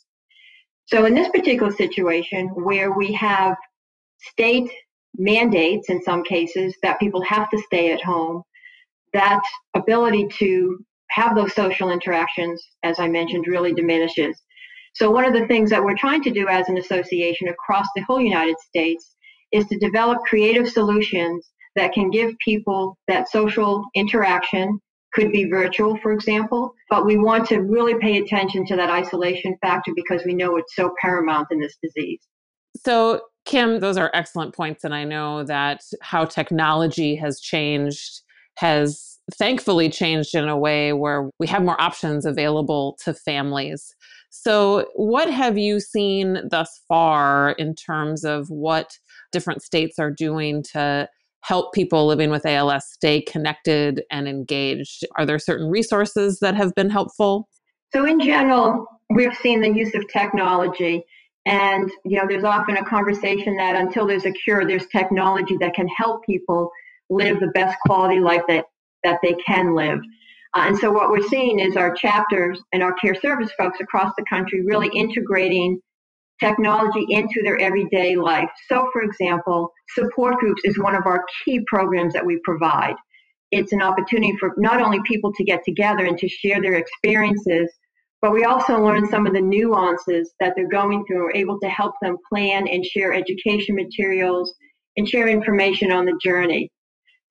So 0.87 1.07
in 1.07 1.14
this 1.14 1.28
particular 1.28 1.73
situation 1.73 2.49
where 2.49 2.93
we 2.93 3.12
have 3.12 3.57
state 4.19 4.71
mandates 5.16 5.88
in 5.88 6.02
some 6.02 6.23
cases 6.25 6.75
that 6.83 7.00
people 7.00 7.23
have 7.23 7.49
to 7.50 7.62
stay 7.66 7.93
at 7.93 8.02
home, 8.02 8.43
that 9.12 9.40
ability 9.75 10.28
to 10.38 10.78
have 11.11 11.35
those 11.35 11.54
social 11.54 11.90
interactions, 11.90 12.62
as 12.83 12.99
I 12.99 13.09
mentioned, 13.09 13.47
really 13.47 13.73
diminishes. 13.73 14.43
So 14.94 15.10
one 15.10 15.24
of 15.24 15.32
the 15.32 15.46
things 15.46 15.70
that 15.70 15.82
we're 15.82 15.96
trying 15.96 16.22
to 16.22 16.30
do 16.30 16.48
as 16.48 16.68
an 16.68 16.78
association 16.78 17.48
across 17.48 17.86
the 17.94 18.02
whole 18.02 18.20
United 18.20 18.56
States 18.60 19.14
is 19.52 19.66
to 19.66 19.78
develop 19.78 20.18
creative 20.28 20.68
solutions 20.68 21.50
that 21.76 21.92
can 21.92 22.10
give 22.10 22.32
people 22.44 22.96
that 23.08 23.28
social 23.28 23.84
interaction 23.95 24.80
could 25.12 25.32
be 25.32 25.49
virtual, 25.49 25.97
for 25.99 26.12
example, 26.12 26.73
but 26.90 27.06
we 27.06 27.16
want 27.16 27.49
to 27.49 27.60
really 27.60 27.95
pay 28.00 28.19
attention 28.19 28.66
to 28.66 28.76
that 28.76 28.90
isolation 28.90 29.56
factor 29.62 29.92
because 29.95 30.25
we 30.25 30.34
know 30.34 30.56
it's 30.56 30.75
so 30.75 30.92
paramount 31.00 31.47
in 31.50 31.60
this 31.60 31.76
disease. 31.82 32.21
So, 32.84 33.21
Kim, 33.45 33.80
those 33.80 33.97
are 33.97 34.10
excellent 34.14 34.54
points. 34.54 34.84
And 34.84 34.95
I 34.95 35.04
know 35.04 35.45
that 35.45 35.80
how 36.02 36.25
technology 36.25 37.14
has 37.16 37.40
changed 37.40 38.23
has 38.56 39.19
thankfully 39.32 39.88
changed 39.88 40.34
in 40.34 40.49
a 40.49 40.58
way 40.58 40.92
where 40.92 41.30
we 41.38 41.47
have 41.47 41.62
more 41.62 41.80
options 41.80 42.26
available 42.26 42.97
to 43.04 43.14
families. 43.14 43.95
So, 44.36 44.86
what 44.97 45.30
have 45.30 45.56
you 45.56 45.78
seen 45.78 46.40
thus 46.50 46.82
far 46.88 47.52
in 47.52 47.76
terms 47.76 48.25
of 48.25 48.49
what 48.49 48.99
different 49.30 49.62
states 49.62 49.97
are 50.00 50.10
doing 50.10 50.64
to 50.73 51.08
help 51.42 51.73
people 51.73 52.04
living 52.04 52.30
with 52.30 52.44
ALS 52.44 52.84
stay 52.90 53.23
connected 53.23 54.02
and 54.10 54.26
engaged? 54.26 55.04
Are 55.16 55.25
there 55.25 55.38
certain 55.38 55.70
resources 55.70 56.40
that 56.40 56.56
have 56.56 56.75
been 56.75 56.90
helpful? 56.90 57.49
So, 57.92 58.04
in 58.04 58.18
general, 58.18 58.88
we've 59.08 59.36
seen 59.36 59.60
the 59.60 59.73
use 59.73 59.94
of 59.94 60.02
technology. 60.12 61.04
And, 61.47 61.88
you 62.04 62.18
know, 62.18 62.26
there's 62.28 62.42
often 62.42 62.76
a 62.76 62.84
conversation 62.84 63.56
that 63.56 63.76
until 63.76 64.04
there's 64.04 64.26
a 64.26 64.32
cure, 64.32 64.66
there's 64.66 64.88
technology 64.88 65.56
that 65.60 65.75
can 65.75 65.86
help 65.97 66.25
people 66.26 66.73
live 67.08 67.38
the 67.38 67.52
best 67.54 67.78
quality 67.86 68.18
life 68.18 68.42
that, 68.49 68.64
that 69.04 69.20
they 69.23 69.34
can 69.47 69.76
live. 69.76 70.00
Uh, 70.54 70.64
and 70.67 70.78
so 70.78 70.90
what 70.90 71.10
we're 71.10 71.26
seeing 71.28 71.58
is 71.58 71.76
our 71.76 71.95
chapters 71.95 72.60
and 72.73 72.82
our 72.82 72.95
care 72.95 73.14
service 73.14 73.50
folks 73.58 73.80
across 73.80 74.12
the 74.17 74.25
country 74.30 74.62
really 74.64 74.88
integrating 74.95 75.80
technology 76.40 77.06
into 77.08 77.43
their 77.43 77.58
everyday 77.58 78.17
life. 78.17 78.50
So, 78.69 78.88
for 78.93 79.02
example, 79.02 79.71
support 79.95 80.36
groups 80.36 80.62
is 80.64 80.78
one 80.78 80.95
of 80.95 81.06
our 81.06 81.25
key 81.45 81.60
programs 81.67 82.12
that 82.12 82.26
we 82.26 82.40
provide. 82.45 82.95
It's 83.50 83.73
an 83.73 83.82
opportunity 83.82 84.36
for 84.38 84.52
not 84.56 84.80
only 84.80 85.00
people 85.04 85.32
to 85.32 85.45
get 85.45 85.62
together 85.64 86.04
and 86.04 86.19
to 86.19 86.28
share 86.28 86.60
their 86.60 86.75
experiences, 86.75 87.71
but 88.21 88.32
we 88.32 88.45
also 88.45 88.82
learn 88.82 89.06
some 89.08 89.26
of 89.26 89.34
the 89.34 89.40
nuances 89.40 90.32
that 90.40 90.54
they're 90.56 90.69
going 90.69 91.04
through. 91.06 91.25
We're 91.25 91.36
able 91.36 91.60
to 91.60 91.69
help 91.69 91.95
them 92.00 92.17
plan 92.28 92.67
and 92.67 92.84
share 92.84 93.12
education 93.12 93.76
materials 93.76 94.54
and 94.97 95.08
share 95.08 95.28
information 95.28 95.93
on 95.93 96.04
the 96.04 96.19
journey. 96.23 96.71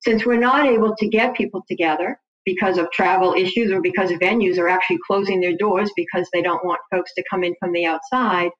Since 0.00 0.24
we're 0.24 0.38
not 0.38 0.66
able 0.66 0.94
to 0.96 1.08
get 1.08 1.34
people 1.34 1.64
together, 1.68 2.18
because 2.44 2.78
of 2.78 2.90
travel 2.90 3.34
issues 3.34 3.72
or 3.72 3.80
because 3.80 4.10
venues 4.12 4.58
are 4.58 4.68
actually 4.68 4.98
closing 5.06 5.40
their 5.40 5.56
doors 5.56 5.90
because 5.96 6.28
they 6.32 6.42
don't 6.42 6.64
want 6.64 6.80
folks 6.90 7.12
to 7.14 7.24
come 7.30 7.44
in 7.44 7.54
from 7.58 7.72
the 7.72 7.86
outside, 7.86 8.50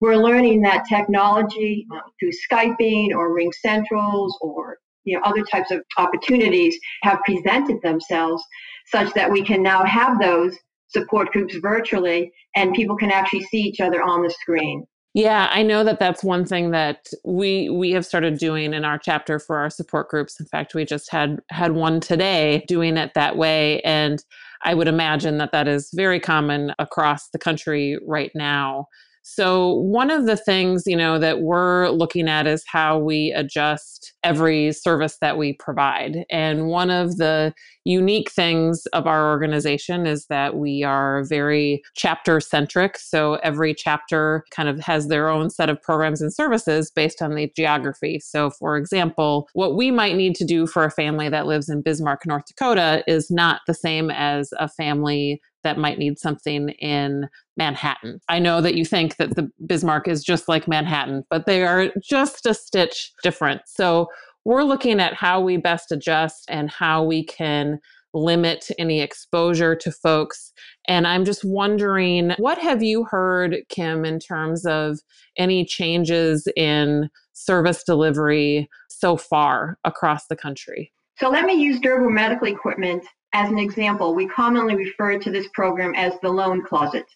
we're 0.00 0.16
learning 0.16 0.62
that 0.62 0.84
technology 0.88 1.86
uh, 1.94 2.00
through 2.18 2.30
Skyping 2.50 3.10
or 3.10 3.36
RingCentrals 3.36 4.30
or 4.40 4.78
you 5.04 5.16
know 5.16 5.22
other 5.24 5.42
types 5.42 5.70
of 5.70 5.80
opportunities 5.96 6.78
have 7.02 7.18
presented 7.24 7.78
themselves 7.82 8.42
such 8.86 9.12
that 9.14 9.30
we 9.30 9.42
can 9.42 9.62
now 9.62 9.84
have 9.84 10.20
those 10.20 10.56
support 10.88 11.30
groups 11.32 11.54
virtually 11.56 12.30
and 12.56 12.74
people 12.74 12.96
can 12.96 13.10
actually 13.10 13.42
see 13.44 13.60
each 13.60 13.80
other 13.80 14.02
on 14.02 14.22
the 14.22 14.30
screen. 14.30 14.84
Yeah, 15.18 15.48
I 15.50 15.64
know 15.64 15.82
that 15.82 15.98
that's 15.98 16.22
one 16.22 16.44
thing 16.44 16.70
that 16.70 17.08
we 17.24 17.68
we 17.70 17.90
have 17.90 18.06
started 18.06 18.38
doing 18.38 18.72
in 18.72 18.84
our 18.84 18.98
chapter 18.98 19.40
for 19.40 19.56
our 19.58 19.68
support 19.68 20.08
groups. 20.08 20.38
In 20.38 20.46
fact, 20.46 20.74
we 20.76 20.84
just 20.84 21.10
had 21.10 21.40
had 21.50 21.72
one 21.72 21.98
today 21.98 22.64
doing 22.68 22.96
it 22.96 23.14
that 23.14 23.36
way 23.36 23.80
and 23.80 24.22
I 24.62 24.74
would 24.74 24.86
imagine 24.86 25.38
that 25.38 25.50
that 25.52 25.66
is 25.66 25.90
very 25.92 26.20
common 26.20 26.72
across 26.78 27.30
the 27.30 27.38
country 27.38 27.98
right 28.06 28.30
now. 28.36 28.86
So, 29.30 29.74
one 29.74 30.10
of 30.10 30.24
the 30.24 30.38
things, 30.38 30.84
you 30.86 30.96
know, 30.96 31.18
that 31.18 31.42
we're 31.42 31.90
looking 31.90 32.30
at 32.30 32.46
is 32.46 32.64
how 32.66 32.98
we 32.98 33.30
adjust 33.36 34.14
every 34.24 34.72
service 34.72 35.18
that 35.20 35.36
we 35.36 35.52
provide. 35.52 36.24
And 36.30 36.68
one 36.68 36.90
of 36.90 37.18
the 37.18 37.52
unique 37.84 38.30
things 38.30 38.86
of 38.94 39.06
our 39.06 39.30
organization 39.30 40.06
is 40.06 40.26
that 40.26 40.56
we 40.56 40.82
are 40.82 41.24
very 41.24 41.82
chapter 41.94 42.40
centric. 42.40 42.96
So, 42.96 43.34
every 43.42 43.74
chapter 43.74 44.44
kind 44.50 44.68
of 44.68 44.80
has 44.80 45.08
their 45.08 45.28
own 45.28 45.50
set 45.50 45.68
of 45.68 45.80
programs 45.82 46.22
and 46.22 46.34
services 46.34 46.90
based 46.90 47.20
on 47.20 47.34
the 47.34 47.52
geography. 47.54 48.20
So, 48.20 48.48
for 48.48 48.78
example, 48.78 49.46
what 49.52 49.76
we 49.76 49.90
might 49.90 50.16
need 50.16 50.36
to 50.36 50.44
do 50.46 50.66
for 50.66 50.84
a 50.84 50.90
family 50.90 51.28
that 51.28 51.46
lives 51.46 51.68
in 51.68 51.82
Bismarck, 51.82 52.24
North 52.24 52.46
Dakota 52.46 53.04
is 53.06 53.30
not 53.30 53.60
the 53.66 53.74
same 53.74 54.10
as 54.10 54.54
a 54.58 54.68
family 54.70 55.42
that 55.64 55.78
might 55.78 55.98
need 55.98 56.18
something 56.18 56.70
in 56.70 57.28
Manhattan. 57.56 58.20
I 58.28 58.38
know 58.38 58.60
that 58.60 58.74
you 58.74 58.84
think 58.84 59.16
that 59.16 59.36
the 59.36 59.50
Bismarck 59.66 60.08
is 60.08 60.22
just 60.24 60.48
like 60.48 60.68
Manhattan, 60.68 61.24
but 61.30 61.46
they 61.46 61.62
are 61.64 61.90
just 62.02 62.46
a 62.46 62.54
stitch 62.54 63.12
different. 63.22 63.62
So 63.66 64.08
we're 64.44 64.62
looking 64.62 65.00
at 65.00 65.14
how 65.14 65.40
we 65.40 65.56
best 65.56 65.92
adjust 65.92 66.44
and 66.48 66.70
how 66.70 67.02
we 67.04 67.24
can 67.24 67.80
limit 68.14 68.70
any 68.78 69.00
exposure 69.00 69.76
to 69.76 69.92
folks. 69.92 70.52
And 70.86 71.06
I'm 71.06 71.24
just 71.24 71.44
wondering, 71.44 72.32
what 72.38 72.58
have 72.58 72.82
you 72.82 73.04
heard, 73.04 73.56
Kim, 73.68 74.04
in 74.04 74.18
terms 74.18 74.64
of 74.64 75.00
any 75.36 75.64
changes 75.64 76.48
in 76.56 77.10
service 77.34 77.84
delivery 77.84 78.68
so 78.88 79.16
far 79.16 79.78
across 79.84 80.26
the 80.26 80.36
country? 80.36 80.92
So 81.18 81.28
let 81.28 81.44
me 81.44 81.54
use 81.54 81.80
durable 81.80 82.10
medical 82.10 82.46
equipment 82.46 83.04
as 83.32 83.50
an 83.50 83.58
example. 83.58 84.14
We 84.14 84.28
commonly 84.28 84.76
refer 84.76 85.18
to 85.18 85.30
this 85.30 85.48
program 85.52 85.94
as 85.96 86.14
the 86.22 86.28
loan 86.28 86.64
closet. 86.64 87.06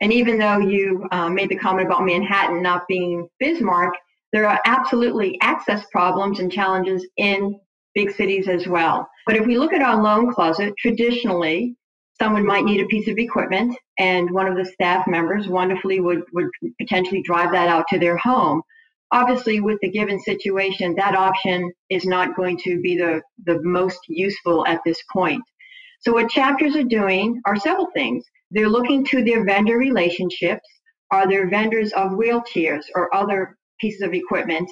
And 0.00 0.12
even 0.12 0.38
though 0.38 0.58
you 0.58 1.06
uh, 1.10 1.28
made 1.28 1.50
the 1.50 1.56
comment 1.56 1.86
about 1.86 2.04
Manhattan 2.04 2.62
not 2.62 2.88
being 2.88 3.28
Bismarck, 3.38 3.94
there 4.32 4.48
are 4.48 4.60
absolutely 4.64 5.38
access 5.40 5.84
problems 5.92 6.40
and 6.40 6.50
challenges 6.50 7.06
in 7.16 7.58
big 7.94 8.10
cities 8.14 8.48
as 8.48 8.66
well. 8.66 9.08
But 9.26 9.36
if 9.36 9.46
we 9.46 9.58
look 9.58 9.72
at 9.72 9.82
our 9.82 10.02
loan 10.02 10.32
closet, 10.32 10.74
traditionally, 10.78 11.76
someone 12.18 12.46
might 12.46 12.64
need 12.64 12.80
a 12.80 12.86
piece 12.86 13.08
of 13.08 13.18
equipment 13.18 13.76
and 13.98 14.30
one 14.30 14.46
of 14.46 14.56
the 14.56 14.64
staff 14.64 15.06
members 15.06 15.48
wonderfully 15.48 16.00
would, 16.00 16.22
would 16.32 16.48
potentially 16.80 17.22
drive 17.22 17.52
that 17.52 17.68
out 17.68 17.86
to 17.88 17.98
their 17.98 18.16
home. 18.16 18.62
Obviously, 19.12 19.60
with 19.60 19.78
the 19.80 19.90
given 19.90 20.18
situation, 20.20 20.94
that 20.96 21.14
option 21.14 21.72
is 21.90 22.04
not 22.04 22.36
going 22.36 22.58
to 22.64 22.80
be 22.80 22.96
the, 22.96 23.22
the 23.44 23.60
most 23.62 24.00
useful 24.08 24.66
at 24.66 24.80
this 24.84 25.00
point. 25.12 25.42
So 26.00 26.12
what 26.12 26.28
chapters 26.28 26.76
are 26.76 26.84
doing 26.84 27.40
are 27.46 27.56
several 27.56 27.88
things. 27.94 28.24
They're 28.50 28.68
looking 28.68 29.04
to 29.06 29.24
their 29.24 29.44
vendor 29.44 29.76
relationships. 29.76 30.68
Are 31.10 31.28
there 31.28 31.48
vendors 31.48 31.92
of 31.92 32.12
wheelchairs 32.12 32.84
or 32.94 33.14
other 33.14 33.56
pieces 33.80 34.02
of 34.02 34.12
equipment 34.12 34.68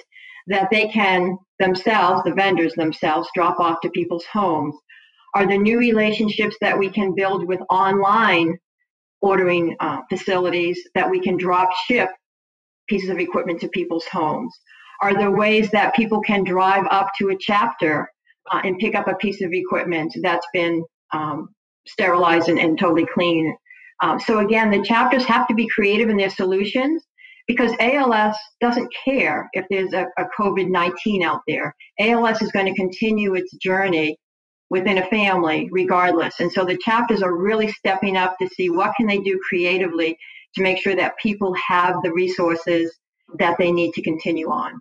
that 0.48 0.68
they 0.70 0.88
can 0.88 1.38
themselves, 1.58 2.22
the 2.24 2.34
vendors 2.34 2.74
themselves, 2.74 3.28
drop 3.34 3.60
off 3.60 3.80
to 3.82 3.90
people's 3.90 4.26
homes? 4.26 4.74
Are 5.34 5.46
there 5.46 5.58
new 5.58 5.78
relationships 5.78 6.56
that 6.60 6.78
we 6.78 6.88
can 6.88 7.14
build 7.14 7.46
with 7.46 7.60
online 7.70 8.56
ordering 9.20 9.74
uh, 9.80 9.98
facilities 10.08 10.78
that 10.94 11.10
we 11.10 11.20
can 11.20 11.36
drop 11.36 11.68
ship 11.86 12.10
pieces 12.88 13.10
of 13.10 13.18
equipment 13.18 13.60
to 13.60 13.68
people's 13.68 14.06
homes? 14.06 14.54
Are 15.02 15.14
there 15.14 15.30
ways 15.30 15.70
that 15.70 15.94
people 15.94 16.20
can 16.20 16.44
drive 16.44 16.86
up 16.90 17.10
to 17.18 17.30
a 17.30 17.36
chapter 17.38 18.08
uh, 18.50 18.60
and 18.64 18.78
pick 18.78 18.94
up 18.94 19.08
a 19.08 19.16
piece 19.16 19.42
of 19.42 19.52
equipment 19.52 20.14
that's 20.22 20.46
been 20.52 20.84
um, 21.12 21.48
sterilized 21.86 22.48
and, 22.48 22.58
and, 22.58 22.78
totally 22.78 23.06
clean? 23.12 23.56
Um, 24.02 24.20
so 24.20 24.38
again, 24.38 24.70
the 24.70 24.82
chapters 24.82 25.24
have 25.24 25.46
to 25.48 25.54
be 25.54 25.68
creative 25.68 26.08
in 26.08 26.16
their 26.16 26.30
solutions 26.30 27.04
because 27.46 27.72
ALS 27.80 28.36
doesn't 28.60 28.92
care 29.04 29.48
if 29.52 29.66
there's 29.70 29.92
a, 29.92 30.06
a 30.18 30.24
COVID 30.38 30.70
19 30.70 31.22
out 31.22 31.40
there. 31.46 31.74
ALS 32.00 32.40
is 32.42 32.52
going 32.52 32.66
to 32.66 32.74
continue 32.74 33.34
its 33.34 33.52
journey 33.56 34.16
within 34.70 34.98
a 34.98 35.06
family 35.08 35.68
regardless. 35.70 36.40
And 36.40 36.50
so 36.50 36.64
the 36.64 36.78
chapters 36.78 37.22
are 37.22 37.36
really 37.36 37.70
stepping 37.70 38.16
up 38.16 38.36
to 38.40 38.48
see 38.48 38.70
what 38.70 38.94
can 38.96 39.06
they 39.06 39.18
do 39.18 39.38
creatively 39.48 40.16
to 40.54 40.62
make 40.62 40.78
sure 40.78 40.96
that 40.96 41.18
people 41.18 41.54
have 41.68 41.96
the 42.02 42.12
resources 42.12 42.98
that 43.38 43.56
they 43.58 43.72
need 43.72 43.92
to 43.94 44.02
continue 44.02 44.48
on. 44.50 44.80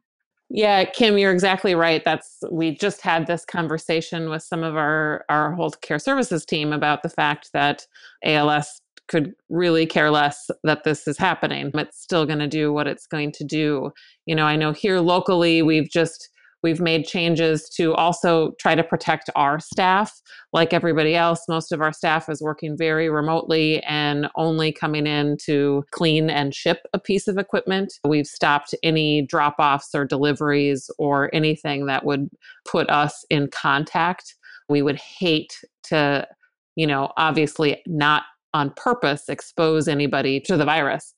Yeah, 0.49 0.85
Kim, 0.85 1.17
you're 1.17 1.31
exactly 1.31 1.73
right. 1.73 2.03
That's 2.03 2.43
we 2.51 2.75
just 2.75 3.01
had 3.01 3.25
this 3.25 3.43
conversation 3.43 4.29
with 4.29 4.43
some 4.43 4.63
of 4.63 4.75
our 4.75 5.25
our 5.29 5.53
whole 5.53 5.71
healthcare 5.71 6.01
services 6.01 6.45
team 6.45 6.73
about 6.73 7.01
the 7.01 7.09
fact 7.09 7.49
that 7.53 7.87
ALS 8.23 8.81
could 9.07 9.33
really 9.49 9.85
care 9.85 10.11
less 10.11 10.49
that 10.63 10.83
this 10.83 11.07
is 11.07 11.17
happening. 11.17 11.71
It's 11.73 12.01
still 12.01 12.25
going 12.25 12.39
to 12.39 12.47
do 12.47 12.71
what 12.71 12.87
it's 12.87 13.07
going 13.07 13.31
to 13.33 13.43
do. 13.43 13.91
You 14.25 14.35
know, 14.35 14.45
I 14.45 14.55
know 14.55 14.71
here 14.71 14.99
locally 14.99 15.61
we've 15.61 15.89
just 15.89 16.29
We've 16.63 16.79
made 16.79 17.05
changes 17.05 17.67
to 17.75 17.93
also 17.93 18.53
try 18.59 18.73
to 18.73 18.83
protect 18.83 19.29
our 19.35 19.59
staff. 19.59 20.21
Like 20.53 20.73
everybody 20.73 21.15
else, 21.15 21.45
most 21.49 21.71
of 21.71 21.81
our 21.81 21.91
staff 21.91 22.29
is 22.29 22.41
working 22.41 22.77
very 22.77 23.09
remotely 23.09 23.83
and 23.83 24.29
only 24.35 24.71
coming 24.71 25.05
in 25.05 25.37
to 25.45 25.83
clean 25.91 26.29
and 26.29 26.55
ship 26.55 26.79
a 26.93 26.99
piece 26.99 27.27
of 27.27 27.37
equipment. 27.37 27.93
We've 28.05 28.27
stopped 28.27 28.73
any 28.81 29.23
drop 29.23 29.55
offs 29.59 29.93
or 29.93 30.05
deliveries 30.05 30.89
or 30.97 31.29
anything 31.33 31.85
that 31.87 32.05
would 32.05 32.29
put 32.65 32.89
us 32.89 33.25
in 33.29 33.49
contact. 33.49 34.35
We 34.69 34.81
would 34.81 34.99
hate 34.99 35.59
to, 35.85 36.27
you 36.75 36.87
know, 36.87 37.11
obviously 37.17 37.81
not 37.85 38.23
on 38.53 38.69
purpose 38.75 39.29
expose 39.29 39.87
anybody 39.87 40.39
to 40.39 40.55
the 40.55 40.65
virus. 40.65 41.13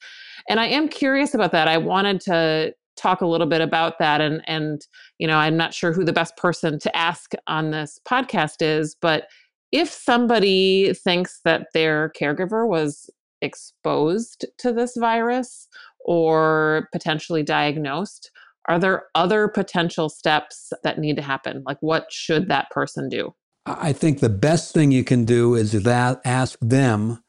And 0.49 0.59
I 0.59 0.67
am 0.67 0.87
curious 0.87 1.33
about 1.33 1.51
that. 1.51 1.67
I 1.67 1.77
wanted 1.77 2.21
to 2.21 2.73
talk 2.95 3.21
a 3.21 3.27
little 3.27 3.47
bit 3.47 3.61
about 3.61 3.99
that 3.99 4.21
and 4.21 4.41
and 4.47 4.87
you 5.17 5.27
know 5.27 5.37
i'm 5.37 5.57
not 5.57 5.73
sure 5.73 5.91
who 5.91 6.03
the 6.03 6.13
best 6.13 6.35
person 6.37 6.79
to 6.79 6.95
ask 6.95 7.33
on 7.47 7.71
this 7.71 7.99
podcast 8.07 8.55
is 8.61 8.95
but 9.01 9.27
if 9.71 9.89
somebody 9.89 10.93
thinks 10.93 11.41
that 11.43 11.67
their 11.73 12.11
caregiver 12.19 12.67
was 12.67 13.09
exposed 13.41 14.45
to 14.57 14.71
this 14.71 14.95
virus 14.95 15.67
or 16.05 16.87
potentially 16.93 17.43
diagnosed 17.43 18.31
are 18.67 18.79
there 18.79 19.03
other 19.13 19.47
potential 19.47 20.09
steps 20.09 20.73
that 20.83 20.99
need 20.99 21.15
to 21.15 21.21
happen? 21.21 21.63
Like 21.65 21.77
what 21.81 22.11
should 22.11 22.49
that 22.49 22.69
person 22.71 23.09
do? 23.09 23.33
I 23.65 23.93
think 23.93 24.19
the 24.19 24.29
best 24.29 24.73
thing 24.73 24.91
you 24.91 25.03
can 25.03 25.25
do 25.25 25.55
is 25.55 25.71
that 25.71 26.21
ask 26.23 26.57
them 26.61 27.23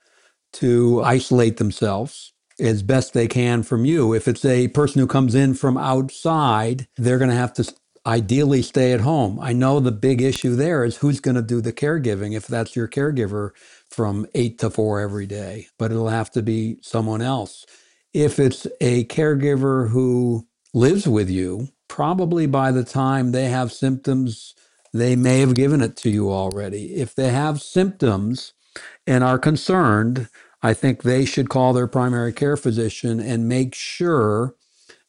to 0.55 1.03
isolate 1.03 1.57
themselves 1.57 2.33
as 2.61 2.83
best 2.83 3.13
they 3.13 3.29
can 3.29 3.63
from 3.63 3.85
you. 3.85 4.15
If 4.15 4.29
it's 4.29 4.45
a 4.45 4.69
person 4.69 5.01
who 5.01 5.07
comes 5.07 5.35
in 5.35 5.55
from 5.55 5.77
outside, 5.79 6.89
they're 6.97 7.19
going 7.19 7.31
to 7.31 7.37
have 7.37 7.55
to 7.55 7.75
ideally 8.07 8.63
stay 8.63 8.93
at 8.93 9.01
home. 9.01 9.39
I 9.41 9.53
know 9.53 9.81
the 9.81 9.93
big 9.93 10.23
issue 10.23 10.57
there 10.57 10.85
is 10.85 10.99
who's 10.99 11.21
going 11.21 11.35
to 11.37 11.43
do 11.43 11.61
the 11.61 11.73
caregiving 11.73 12.37
if 12.37 12.47
that's 12.47 12.77
your 12.77 12.89
caregiver 12.89 13.51
from 13.91 14.27
8 14.35 14.59
to 14.61 14.71
4 14.71 15.01
every 15.01 15.27
day, 15.27 15.69
but 15.79 15.91
it'll 15.91 16.09
have 16.09 16.31
to 16.33 16.43
be 16.43 16.79
someone 16.83 17.23
else. 17.23 17.67
If 18.15 18.39
it's 18.39 18.67
a 18.81 19.05
caregiver 19.07 19.91
who 19.91 20.47
lives 20.75 21.09
with 21.09 21.29
you, 21.31 21.69
probably 21.89 22.47
by 22.47 22.73
the 22.73 22.85
time 22.85 23.33
they 23.33 23.47
have 23.47 23.73
symptoms, 23.73 24.55
they 24.93 25.17
may 25.17 25.41
have 25.41 25.55
given 25.55 25.83
it 25.83 25.97
to 25.99 26.11
you 26.11 26.33
already. 26.33 26.95
If 26.97 27.15
they 27.15 27.31
have 27.31 27.61
symptoms 27.63 28.53
and 29.07 29.25
are 29.25 29.39
concerned, 29.39 30.29
I 30.67 30.75
think 30.75 31.05
they 31.05 31.25
should 31.25 31.49
call 31.49 31.73
their 31.75 31.87
primary 31.87 32.33
care 32.33 32.57
physician 32.57 33.21
and 33.21 33.49
make 33.49 33.75
sure 33.75 34.57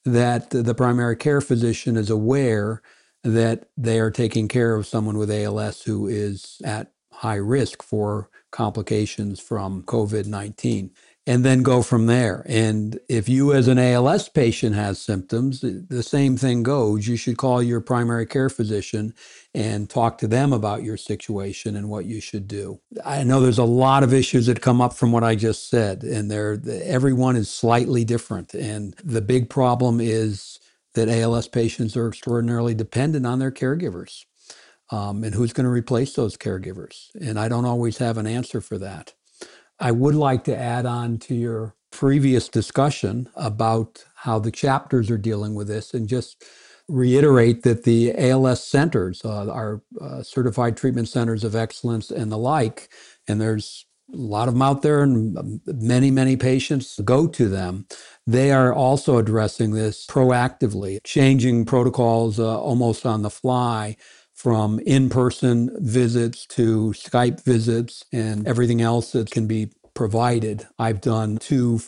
that 0.06 0.52
the 0.52 0.76
primary 0.76 1.17
care 1.17 1.41
physician 1.41 1.98
is 1.98 2.12
aware 2.12 2.84
that 3.24 3.70
they 3.76 4.00
are 4.00 4.12
taking 4.12 4.48
care 4.48 4.76
of 4.76 4.88
someone 4.88 5.17
with 5.17 5.32
ALS 5.32 5.82
who 5.84 6.08
is 6.08 6.62
at 6.63 6.91
high 7.12 7.36
risk 7.36 7.84
for 7.84 8.30
complications 8.52 9.39
from 9.39 9.84
COVID 9.84 10.28
19 10.28 10.91
and 11.28 11.43
then 11.43 11.63
go 11.63 11.82
from 11.82 12.06
there. 12.06 12.46
And 12.48 13.00
if 13.10 13.28
you, 13.28 13.54
as 13.54 13.67
an 13.67 13.80
ALS 13.80 14.30
patient, 14.30 14.76
has 14.76 15.02
symptoms, 15.02 15.62
the 15.62 16.04
same 16.04 16.38
thing 16.38 16.63
goes. 16.63 17.08
You 17.08 17.17
should 17.17 17.38
call 17.38 17.63
your 17.63 17.82
primary 17.82 18.28
care 18.28 18.50
physician 18.50 19.13
and 19.58 19.89
talk 19.89 20.20
to 20.20 20.28
them 20.28 20.54
about 20.54 20.84
your 20.84 20.98
situation 20.98 21.76
and 21.76 21.89
what 21.89 22.06
you 22.06 22.22
should 22.22 22.48
do. 22.48 22.80
I 23.04 23.24
know 23.24 23.41
there's 23.41 23.58
a 23.58 23.65
lot 23.65 24.04
of 24.04 24.13
issues 24.13 24.46
that 24.48 24.62
come 24.62 24.82
up 24.82 24.93
from 24.93 25.12
what 25.12 25.26
I 25.26 25.36
just 25.36 25.70
said, 25.72 26.04
and 26.04 26.32
they're, 26.32 26.62
everyone 26.84 27.36
is 27.36 27.50
slightly 27.50 28.06
different. 28.06 28.54
And 28.54 28.96
the 29.04 29.22
big 29.22 29.50
problem 29.50 30.00
is 30.00 30.60
that 30.93 31.10
ALS 31.10 31.50
patients 31.50 31.98
are 31.98 32.08
extraordinarily 32.08 32.76
dependent 32.76 33.26
on 33.26 33.39
their 33.39 33.52
caregivers. 33.52 34.26
Um, 34.91 35.24
and 35.24 35.36
who's 35.36 35.54
going 35.54 35.65
to 35.65 35.72
replace 35.72 36.13
those 36.13 36.38
caregivers? 36.38 37.08
And 37.20 37.39
I 37.39 37.50
don't 37.50 37.65
always 37.65 37.98
have 38.00 38.17
an 38.20 38.28
answer 38.28 38.62
for 38.62 38.78
that. 38.80 39.13
I 39.80 39.91
would 39.91 40.15
like 40.15 40.46
to 40.46 40.58
add 40.58 40.88
on 40.88 41.20
to 41.20 41.36
your 41.36 41.76
previous 41.91 42.50
discussion 42.50 43.30
about 43.36 44.06
how 44.15 44.39
the 44.39 44.52
chapters 44.52 45.12
are 45.12 45.20
dealing 45.20 45.56
with 45.56 45.70
this 45.70 45.93
and 45.93 46.10
just 46.10 46.43
reiterate 46.89 47.63
that 47.63 47.84
the 47.84 48.13
ALS 48.17 48.63
centers 48.63 49.23
uh, 49.26 49.50
are 49.52 49.82
uh, 50.02 50.23
certified 50.23 50.78
treatment 50.78 51.10
centers 51.10 51.43
of 51.43 51.56
excellence 51.56 52.12
and 52.12 52.32
the 52.32 52.38
like, 52.38 52.89
and 53.28 53.41
there's 53.41 53.86
a 54.13 54.17
lot 54.17 54.47
of 54.47 54.54
them 54.56 54.62
out 54.63 54.84
there 54.84 55.04
and 55.04 55.62
many, 55.67 56.12
many 56.12 56.38
patients 56.38 57.00
go 57.06 57.28
to 57.28 57.50
them. 57.50 57.88
They 58.28 58.52
are 58.52 58.73
also 58.73 59.17
addressing 59.17 59.71
this 59.73 60.06
proactively, 60.08 61.00
changing 61.04 61.65
protocols 61.65 62.39
uh, 62.39 62.60
almost 62.62 63.06
on 63.06 63.23
the 63.23 63.32
fly 63.32 63.97
from 64.36 64.80
in 64.82 65.10
person 65.10 65.71
visits 65.80 66.45
to 66.47 66.93
Skype 66.95 67.43
visits 67.43 68.06
and 68.13 68.47
everything 68.47 68.82
else 68.82 69.13
that 69.13 69.32
can 69.32 69.47
be 69.47 69.71
provided. 69.95 70.67
I've 70.80 71.02
done 71.02 71.38
two 71.39 71.82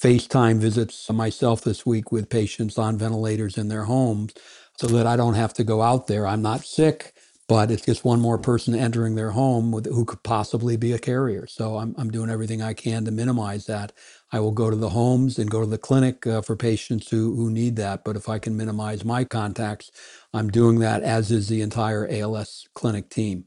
FaceTime 0.00 0.58
visits 0.58 1.10
myself 1.12 1.62
this 1.62 1.86
week 1.86 2.12
with 2.12 2.30
patients 2.30 2.78
on 2.78 2.98
ventilators 2.98 3.58
in 3.58 3.68
their 3.68 3.84
homes 3.84 4.34
so 4.78 4.88
that 4.88 5.06
I 5.06 5.16
don't 5.16 5.34
have 5.34 5.54
to 5.54 5.64
go 5.64 5.82
out 5.82 6.08
there. 6.08 6.26
I'm 6.26 6.42
not 6.42 6.64
sick, 6.64 7.14
but 7.48 7.70
it's 7.70 7.84
just 7.86 8.04
one 8.04 8.20
more 8.20 8.38
person 8.38 8.74
entering 8.74 9.16
their 9.16 9.32
home 9.32 9.72
with, 9.72 9.86
who 9.86 10.04
could 10.04 10.22
possibly 10.24 10.76
be 10.76 10.92
a 10.92 10.98
carrier. 11.00 11.46
So 11.46 11.78
I'm, 11.78 11.94
I'm 11.98 12.10
doing 12.10 12.30
everything 12.30 12.62
I 12.62 12.74
can 12.74 13.04
to 13.06 13.12
minimize 13.12 13.66
that. 13.66 13.92
I 14.32 14.40
will 14.40 14.52
go 14.52 14.70
to 14.70 14.76
the 14.76 14.90
homes 14.90 15.38
and 15.38 15.50
go 15.50 15.60
to 15.60 15.66
the 15.66 15.78
clinic 15.78 16.26
uh, 16.26 16.42
for 16.42 16.56
patients 16.56 17.10
who, 17.10 17.36
who 17.36 17.50
need 17.50 17.76
that. 17.76 18.04
But 18.04 18.16
if 18.16 18.28
I 18.28 18.38
can 18.40 18.56
minimize 18.56 19.04
my 19.04 19.24
contacts, 19.24 19.90
I'm 20.34 20.50
doing 20.50 20.80
that, 20.80 21.02
as 21.02 21.30
is 21.32 21.48
the 21.48 21.62
entire 21.62 22.08
ALS 22.10 22.68
clinic 22.74 23.10
team. 23.10 23.46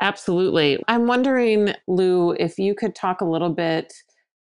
Absolutely. 0.00 0.82
I'm 0.88 1.06
wondering, 1.06 1.74
Lou, 1.86 2.32
if 2.32 2.58
you 2.58 2.74
could 2.74 2.94
talk 2.94 3.20
a 3.22 3.24
little 3.26 3.50
bit 3.50 3.94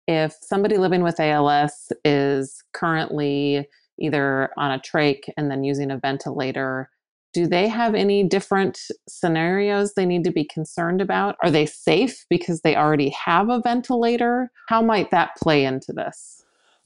if 0.08 0.34
somebody 0.40 0.78
living 0.78 1.02
with 1.02 1.20
ALS 1.20 1.92
is 2.02 2.64
currently 2.72 3.68
either 4.00 4.50
on 4.56 4.72
a 4.72 4.78
trach 4.78 5.28
and 5.36 5.50
then 5.50 5.62
using 5.62 5.90
a 5.90 5.98
ventilator, 5.98 6.88
do 7.34 7.46
they 7.46 7.68
have 7.68 7.94
any 7.94 8.24
different 8.24 8.80
scenarios 9.06 9.92
they 9.92 10.06
need 10.06 10.24
to 10.24 10.32
be 10.32 10.44
concerned 10.44 11.02
about? 11.02 11.36
Are 11.42 11.50
they 11.50 11.66
safe 11.66 12.24
because 12.30 12.62
they 12.62 12.74
already 12.74 13.10
have 13.10 13.50
a 13.50 13.60
ventilator? 13.60 14.50
How 14.68 14.80
might 14.80 15.10
that 15.10 15.36
play 15.36 15.66
into 15.66 15.92
this? 15.92 16.42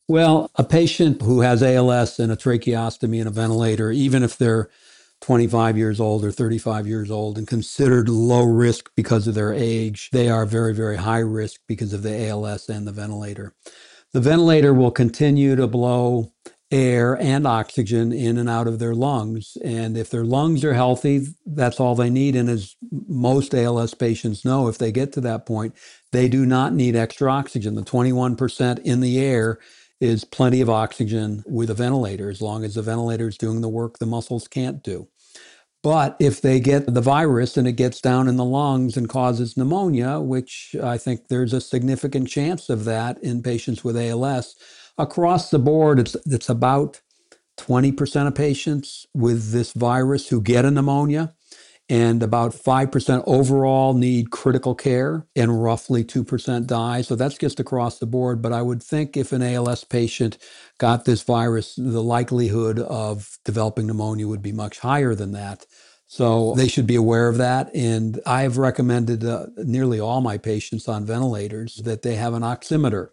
Well, 0.09 0.51
a 0.57 0.65
patient 0.65 1.23
who 1.23 1.43
has 1.43 1.63
ALS 1.63 2.19
and 2.19 2.33
a 2.33 2.37
tracheostomy 2.37 3.21
and 3.21 3.29
a 3.29 3.31
ventilator, 3.31 3.93
even 3.93 4.25
if 4.25 4.37
they're 4.37 4.69
25 5.23 5.79
years 5.79 6.01
old 6.01 6.25
or 6.25 6.33
35 6.33 6.87
years 6.87 7.11
old 7.11 7.39
and 7.39 7.49
considered 7.49 8.09
low 8.09 8.45
risk 8.45 8.91
because 8.97 9.29
of 9.29 9.35
their 9.35 9.55
age, 9.55 10.11
they 10.13 10.29
are 10.29 10.47
very, 10.47 10.75
very 10.75 10.97
high 10.97 11.21
risk 11.21 11.61
because 11.69 11.93
of 11.95 12.03
the 12.03 12.29
ALS 12.29 12.69
and 12.69 12.87
the 12.87 12.93
ventilator. 12.93 13.55
The 14.13 14.21
ventilator 14.21 14.75
will 14.75 14.91
continue 14.91 15.57
to 15.57 15.67
blow 15.67 16.33
air 16.71 17.15
and 17.21 17.47
oxygen 17.47 18.13
in 18.13 18.39
and 18.39 18.49
out 18.49 18.67
of 18.67 18.79
their 18.79 18.95
lungs. 18.95 19.57
And 19.65 19.97
if 19.97 20.11
their 20.11 20.25
lungs 20.25 20.65
are 20.65 20.75
healthy, 20.75 21.27
that's 21.47 21.81
all 21.81 21.95
they 21.95 22.11
need. 22.11 22.37
And 22.37 22.51
as 22.51 22.77
most 23.09 23.55
ALS 23.55 23.95
patients 23.95 24.45
know, 24.45 24.69
if 24.69 24.79
they 24.79 24.93
get 24.93 25.13
to 25.15 25.21
that 25.23 25.47
point, 25.47 25.75
they 26.13 26.29
do 26.29 26.47
not 26.47 26.75
need 26.75 26.97
extra 26.97 27.31
oxygen. 27.31 27.75
The 27.75 27.83
21% 27.83 28.81
in 28.81 29.01
the 29.01 29.21
air 29.21 29.59
is 30.01 30.25
plenty 30.25 30.61
of 30.61 30.71
oxygen 30.71 31.45
with 31.47 31.71
a 31.71 31.75
ventilator, 31.75 32.31
as 32.31 32.43
long 32.43 32.65
as 32.65 32.75
the 32.75 32.83
ventilator 32.83 33.29
is 33.29 33.39
doing 33.39 33.61
the 33.61 33.69
work 33.69 33.99
the 33.99 34.07
muscles 34.07 34.49
can't 34.49 34.83
do. 34.83 35.09
But 35.83 36.17
if 36.21 36.43
they 36.43 36.61
get 36.61 36.93
the 36.93 37.01
virus 37.01 37.57
and 37.57 37.69
it 37.69 37.73
gets 37.73 38.01
down 38.03 38.29
in 38.29 38.37
the 38.37 38.45
lungs 38.45 38.97
and 38.97 39.09
causes 39.09 39.57
pneumonia, 39.57 40.21
which 40.21 40.77
I 40.83 40.99
think 40.99 41.29
there's 41.29 41.55
a 41.55 41.63
significant 41.63 42.29
chance 42.29 42.71
of 42.71 42.85
that 42.87 43.23
in 43.25 43.43
patients 43.43 43.85
with 43.85 43.97
ALS, 43.97 44.57
across 44.99 45.51
the 45.51 45.59
board, 45.59 46.01
it's, 46.01 46.17
it's 46.27 46.51
about 46.51 47.01
20% 47.59 48.29
of 48.29 48.35
patients 48.35 49.07
with 49.15 49.53
this 49.53 49.73
virus 49.73 50.29
who 50.29 50.43
get 50.43 50.67
a 50.67 50.71
pneumonia 50.71 51.35
and 51.89 52.23
about 52.23 52.53
5% 52.53 53.25
overall 53.29 53.95
need 53.95 54.31
critical 54.33 54.75
care 54.75 55.27
and 55.37 55.63
roughly 55.63 56.05
2% 56.05 56.67
die. 56.67 57.03
So 57.03 57.17
that's 57.17 57.39
just 57.39 57.61
across 57.61 58.01
the 58.01 58.07
board. 58.07 58.43
But 58.43 58.53
I 58.53 58.63
would 58.63 58.83
think 58.83 59.17
if 59.17 59.33
an 59.33 59.43
ALS 59.43 59.85
patient 59.85 60.39
got 60.79 61.05
this 61.07 61.23
virus, 61.23 61.77
the 61.77 62.03
likelihood 62.03 62.81
of 62.81 63.39
developing 63.45 63.87
pneumonia 63.87 64.29
would 64.29 64.43
be 64.43 64.53
much 64.53 64.81
higher 64.81 65.15
than 65.15 65.33
that. 65.33 65.67
So 66.09 66.55
they 66.57 66.69
should 66.69 66.89
be 66.89 66.97
aware 66.97 67.29
of 67.29 67.39
that. 67.39 67.75
And 67.75 68.21
I've 68.27 68.59
recommended 68.59 69.25
uh, 69.25 69.47
nearly 69.59 70.01
all 70.01 70.23
my 70.23 70.39
patients 70.39 70.89
on 70.89 71.07
ventilators 71.07 71.77
that 71.85 72.03
they 72.03 72.17
have 72.17 72.35
an 72.35 72.43
oximeter. 72.43 73.11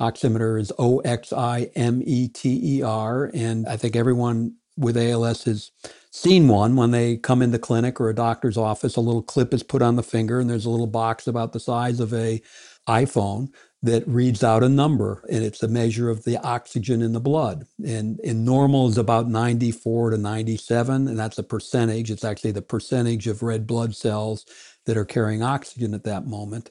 Oximeter 0.00 0.60
is 0.60 0.72
O 0.78 1.00
X 1.00 1.32
I 1.32 1.70
M 1.76 2.02
E 2.04 2.28
T 2.28 2.78
E 2.78 2.82
R. 2.82 3.30
And 3.34 3.68
I 3.68 3.76
think 3.76 3.96
everyone 3.96 4.56
with 4.76 4.96
ALS 4.96 5.44
has 5.44 5.70
seen 6.10 6.48
one 6.48 6.76
when 6.76 6.90
they 6.90 7.16
come 7.16 7.42
in 7.42 7.50
the 7.50 7.58
clinic 7.58 8.00
or 8.00 8.08
a 8.08 8.14
doctor's 8.14 8.56
office. 8.56 8.96
A 8.96 9.00
little 9.00 9.22
clip 9.22 9.54
is 9.54 9.62
put 9.62 9.82
on 9.82 9.96
the 9.96 10.02
finger, 10.02 10.40
and 10.40 10.48
there's 10.50 10.66
a 10.66 10.70
little 10.70 10.86
box 10.86 11.26
about 11.26 11.52
the 11.52 11.60
size 11.60 12.00
of 12.00 12.12
a 12.14 12.42
iPhone 12.88 13.48
that 13.84 14.06
reads 14.08 14.42
out 14.42 14.62
a 14.62 14.68
number 14.68 15.22
and 15.30 15.44
it's 15.44 15.62
a 15.62 15.68
measure 15.68 16.08
of 16.08 16.24
the 16.24 16.38
oxygen 16.38 17.02
in 17.02 17.12
the 17.12 17.20
blood 17.20 17.66
and, 17.86 18.18
and 18.20 18.44
normal 18.44 18.88
is 18.88 18.96
about 18.96 19.28
94 19.28 20.10
to 20.10 20.18
97 20.18 21.06
and 21.08 21.18
that's 21.18 21.38
a 21.38 21.42
percentage 21.42 22.10
it's 22.10 22.24
actually 22.24 22.50
the 22.50 22.62
percentage 22.62 23.26
of 23.26 23.42
red 23.42 23.66
blood 23.66 23.94
cells 23.94 24.46
that 24.86 24.96
are 24.96 25.04
carrying 25.04 25.42
oxygen 25.42 25.92
at 25.92 26.04
that 26.04 26.26
moment 26.26 26.70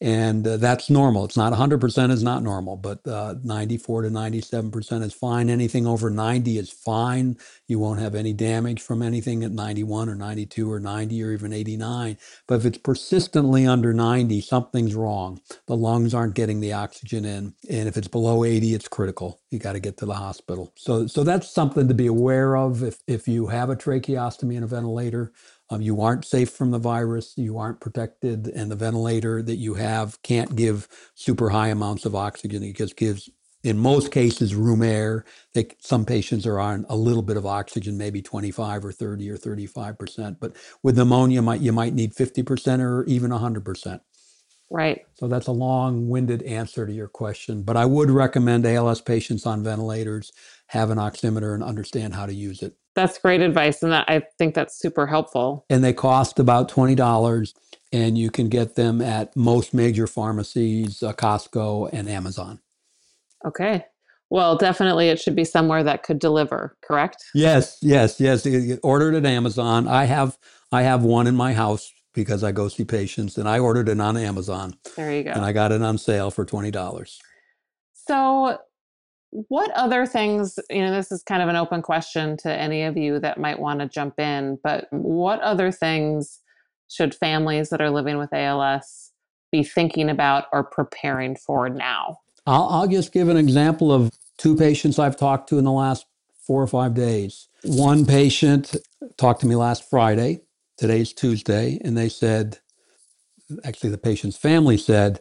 and 0.00 0.46
uh, 0.46 0.58
that's 0.58 0.90
normal. 0.90 1.26
It's 1.26 1.36
not 1.38 1.52
100% 1.54 2.12
is 2.12 2.22
not 2.22 2.44
normal, 2.44 2.76
but 2.76 3.06
uh, 3.08 3.36
94 3.44 4.04
to 4.04 4.10
97% 4.10 5.02
is 5.02 5.14
fine. 5.14 5.50
Anything 5.50 5.88
over 5.88 6.10
90 6.10 6.58
is 6.58 6.70
fine. 6.70 7.36
You 7.68 7.80
won't 7.80 8.00
have 8.00 8.14
any 8.14 8.32
damage 8.32 8.82
from 8.82 9.02
anything 9.02 9.44
at 9.44 9.52
91 9.52 10.08
or 10.10 10.16
92 10.16 10.72
or 10.72 10.80
90 10.80 11.24
or 11.24 11.32
even 11.32 11.52
89. 11.52 12.18
But 12.46 12.56
if 12.56 12.66
it's 12.66 12.78
persistently 12.78 13.66
under 13.66 13.92
90, 13.94 14.40
something's 14.42 14.94
wrong. 14.94 15.40
The 15.66 15.76
lungs 15.76 16.14
aren't 16.14 16.36
getting 16.36 16.60
the 16.60 16.74
oxygen 16.74 17.26
in, 17.26 17.54
and 17.70 17.88
if 17.88 17.98
it's 17.98 18.08
below 18.08 18.44
80, 18.44 18.74
it's 18.74 18.88
critical. 18.88 19.37
You 19.50 19.60
got 19.60 19.74
to 19.74 19.80
get 19.80 19.96
to 19.98 20.06
the 20.06 20.14
hospital. 20.14 20.74
So, 20.76 21.08
so 21.08 21.24
that's 21.24 21.50
something 21.50 21.88
to 21.88 21.94
be 21.94 22.08
aware 22.08 22.58
of. 22.58 22.84
If 22.84 23.00
if 23.08 23.28
you 23.28 23.48
have 23.48 23.70
a 23.70 23.76
tracheostomy 23.76 24.56
and 24.56 24.64
a 24.64 24.68
ventilator, 24.68 25.32
um, 25.70 25.82
you 25.82 26.02
aren't 26.02 26.26
safe 26.26 26.50
from 26.50 26.72
the 26.72 26.80
virus. 26.80 27.34
You 27.38 27.58
aren't 27.58 27.80
protected, 27.80 28.48
and 28.48 28.70
the 28.70 28.76
ventilator 28.76 29.42
that 29.42 29.56
you 29.56 29.76
have 29.76 30.22
can't 30.22 30.56
give 30.56 30.88
super 31.16 31.50
high 31.50 31.70
amounts 31.70 32.06
of 32.06 32.14
oxygen. 32.14 32.62
It 32.62 32.76
just 32.76 32.98
gives, 32.98 33.30
in 33.64 33.78
most 33.78 34.12
cases, 34.12 34.54
room 34.54 34.82
air. 34.84 35.24
They, 35.54 35.68
some 35.80 36.04
patients 36.04 36.46
are 36.46 36.60
on 36.60 36.86
a 36.90 36.96
little 36.96 37.22
bit 37.24 37.38
of 37.38 37.46
oxygen, 37.46 37.98
maybe 37.98 38.22
25 38.22 38.84
or 38.84 38.92
30 38.92 39.30
or 39.30 39.38
35 39.38 39.98
percent. 39.98 40.40
But 40.42 40.56
with 40.84 40.98
pneumonia, 40.98 41.42
might 41.42 41.62
you 41.62 41.72
might 41.72 41.94
need 41.94 42.14
50 42.14 42.44
percent 42.44 42.82
or 42.82 43.04
even 43.06 43.30
100 43.30 43.64
percent. 43.64 44.02
Right. 44.70 45.06
So 45.14 45.28
that's 45.28 45.46
a 45.46 45.52
long-winded 45.52 46.42
answer 46.42 46.86
to 46.86 46.92
your 46.92 47.08
question, 47.08 47.62
but 47.62 47.76
I 47.76 47.86
would 47.86 48.10
recommend 48.10 48.66
ALS 48.66 49.00
patients 49.00 49.46
on 49.46 49.64
ventilators 49.64 50.32
have 50.66 50.90
an 50.90 50.98
oximeter 50.98 51.54
and 51.54 51.64
understand 51.64 52.14
how 52.14 52.26
to 52.26 52.34
use 52.34 52.62
it. 52.62 52.74
That's 52.94 53.18
great 53.18 53.40
advice. 53.40 53.82
And 53.82 53.92
that, 53.92 54.04
I 54.08 54.22
think 54.38 54.54
that's 54.54 54.78
super 54.78 55.06
helpful. 55.06 55.64
And 55.70 55.82
they 55.82 55.92
cost 55.92 56.38
about 56.38 56.70
$20 56.70 57.54
and 57.92 58.18
you 58.18 58.30
can 58.30 58.48
get 58.48 58.74
them 58.74 59.00
at 59.00 59.34
most 59.34 59.72
major 59.72 60.06
pharmacies, 60.06 61.02
uh, 61.02 61.14
Costco 61.14 61.88
and 61.92 62.08
Amazon. 62.08 62.60
Okay. 63.46 63.84
Well, 64.30 64.56
definitely 64.56 65.08
it 65.08 65.18
should 65.18 65.36
be 65.36 65.44
somewhere 65.44 65.82
that 65.84 66.02
could 66.02 66.18
deliver, 66.18 66.76
correct? 66.82 67.24
Yes, 67.34 67.78
yes, 67.80 68.20
yes. 68.20 68.46
Ordered 68.82 69.14
at 69.14 69.24
Amazon. 69.24 69.88
I 69.88 70.04
have 70.04 70.36
I 70.70 70.82
have 70.82 71.02
one 71.02 71.26
in 71.26 71.34
my 71.34 71.54
house 71.54 71.90
because 72.18 72.42
I 72.42 72.50
go 72.50 72.66
see 72.66 72.84
patients 72.84 73.38
and 73.38 73.48
I 73.48 73.60
ordered 73.60 73.88
it 73.88 74.00
on 74.00 74.16
Amazon. 74.16 74.76
There 74.96 75.14
you 75.14 75.22
go. 75.22 75.30
And 75.30 75.44
I 75.44 75.52
got 75.52 75.70
it 75.70 75.82
on 75.82 75.98
sale 75.98 76.32
for 76.32 76.44
$20. 76.44 77.16
So 77.92 78.58
what 79.30 79.70
other 79.70 80.04
things, 80.04 80.58
you 80.68 80.82
know, 80.82 80.90
this 80.90 81.12
is 81.12 81.22
kind 81.22 81.42
of 81.42 81.48
an 81.48 81.54
open 81.54 81.80
question 81.80 82.36
to 82.38 82.52
any 82.52 82.82
of 82.82 82.96
you 82.96 83.20
that 83.20 83.38
might 83.38 83.60
want 83.60 83.78
to 83.78 83.88
jump 83.88 84.18
in, 84.18 84.58
but 84.64 84.88
what 84.90 85.40
other 85.42 85.70
things 85.70 86.40
should 86.88 87.14
families 87.14 87.70
that 87.70 87.80
are 87.80 87.90
living 87.90 88.18
with 88.18 88.32
ALS 88.32 89.12
be 89.52 89.62
thinking 89.62 90.10
about 90.10 90.46
or 90.52 90.64
preparing 90.64 91.36
for 91.36 91.68
now? 91.68 92.18
I'll, 92.46 92.68
I'll 92.68 92.88
just 92.88 93.12
give 93.12 93.28
an 93.28 93.36
example 93.36 93.92
of 93.92 94.10
two 94.38 94.56
patients 94.56 94.98
I've 94.98 95.16
talked 95.16 95.48
to 95.50 95.58
in 95.58 95.64
the 95.64 95.70
last 95.70 96.04
four 96.44 96.60
or 96.60 96.66
five 96.66 96.94
days. 96.94 97.46
One 97.62 98.04
patient 98.06 98.74
talked 99.18 99.42
to 99.42 99.46
me 99.46 99.54
last 99.54 99.88
Friday. 99.88 100.40
Today's 100.78 101.12
Tuesday. 101.12 101.80
And 101.84 101.98
they 101.98 102.08
said, 102.08 102.58
actually, 103.64 103.90
the 103.90 103.98
patient's 103.98 104.36
family 104.38 104.78
said, 104.78 105.20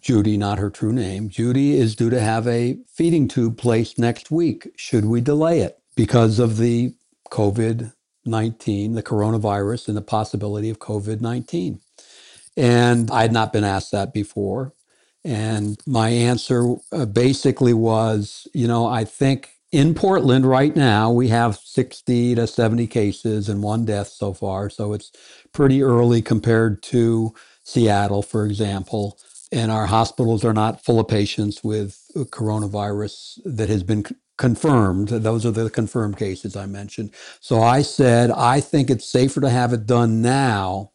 Judy, 0.00 0.36
not 0.36 0.58
her 0.58 0.70
true 0.70 0.92
name, 0.92 1.28
Judy 1.28 1.78
is 1.78 1.96
due 1.96 2.10
to 2.10 2.20
have 2.20 2.46
a 2.48 2.78
feeding 2.92 3.28
tube 3.28 3.56
placed 3.56 3.98
next 3.98 4.30
week. 4.30 4.68
Should 4.76 5.04
we 5.04 5.20
delay 5.20 5.60
it 5.60 5.78
because 5.94 6.38
of 6.40 6.58
the 6.58 6.94
COVID 7.30 7.92
19, 8.24 8.94
the 8.94 9.02
coronavirus, 9.02 9.88
and 9.88 9.96
the 9.96 10.02
possibility 10.02 10.70
of 10.70 10.80
COVID 10.80 11.20
19? 11.20 11.80
And 12.56 13.10
I 13.12 13.22
had 13.22 13.32
not 13.32 13.52
been 13.52 13.64
asked 13.64 13.92
that 13.92 14.12
before. 14.12 14.72
And 15.24 15.78
my 15.86 16.08
answer 16.10 16.76
uh, 16.92 17.06
basically 17.06 17.74
was, 17.74 18.48
you 18.54 18.68
know, 18.68 18.86
I 18.86 19.04
think 19.04 19.50
in 19.72 19.94
Portland 19.94 20.46
right 20.46 20.74
now, 20.76 21.10
we 21.10 21.28
have 21.28 21.56
60 21.56 22.36
to 22.36 22.46
70 22.46 22.86
cases 22.86 23.48
and 23.48 23.62
one 23.62 23.84
death 23.84 24.08
so 24.08 24.32
far. 24.32 24.70
So 24.70 24.92
it's 24.92 25.12
pretty 25.52 25.82
early 25.82 26.22
compared 26.22 26.82
to 26.84 27.34
Seattle, 27.64 28.22
for 28.22 28.46
example 28.46 29.18
and 29.52 29.70
our 29.70 29.86
hospitals 29.86 30.44
are 30.44 30.52
not 30.52 30.84
full 30.84 31.00
of 31.00 31.08
patients 31.08 31.62
with 31.62 32.10
coronavirus 32.16 33.40
that 33.44 33.68
has 33.68 33.82
been 33.82 34.04
confirmed. 34.38 35.08
Those 35.08 35.46
are 35.46 35.50
the 35.50 35.70
confirmed 35.70 36.18
cases 36.18 36.56
I 36.56 36.66
mentioned. 36.66 37.12
So 37.40 37.62
I 37.62 37.82
said, 37.82 38.30
I 38.30 38.60
think 38.60 38.90
it's 38.90 39.10
safer 39.10 39.40
to 39.40 39.50
have 39.50 39.72
it 39.72 39.86
done 39.86 40.20
now 40.20 40.92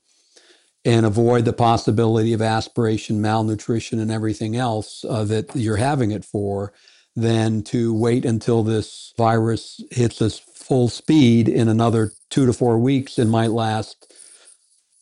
and 0.83 1.05
avoid 1.05 1.45
the 1.45 1.53
possibility 1.53 2.33
of 2.33 2.41
aspiration, 2.41 3.21
malnutrition, 3.21 3.99
and 3.99 4.11
everything 4.11 4.55
else 4.55 5.05
uh, 5.07 5.23
that 5.25 5.55
you're 5.55 5.77
having 5.77 6.11
it 6.11 6.25
for 6.25 6.73
than 7.15 7.63
to 7.63 7.93
wait 7.93 8.25
until 8.25 8.63
this 8.63 9.13
virus 9.17 9.83
hits 9.91 10.21
us 10.21 10.39
full 10.39 10.89
speed 10.89 11.49
in 11.49 11.69
another 11.69 12.13
two 12.31 12.45
to 12.47 12.53
four 12.53 12.79
weeks 12.79 13.19
and 13.19 13.31
might 13.31 13.51
last 13.51 14.13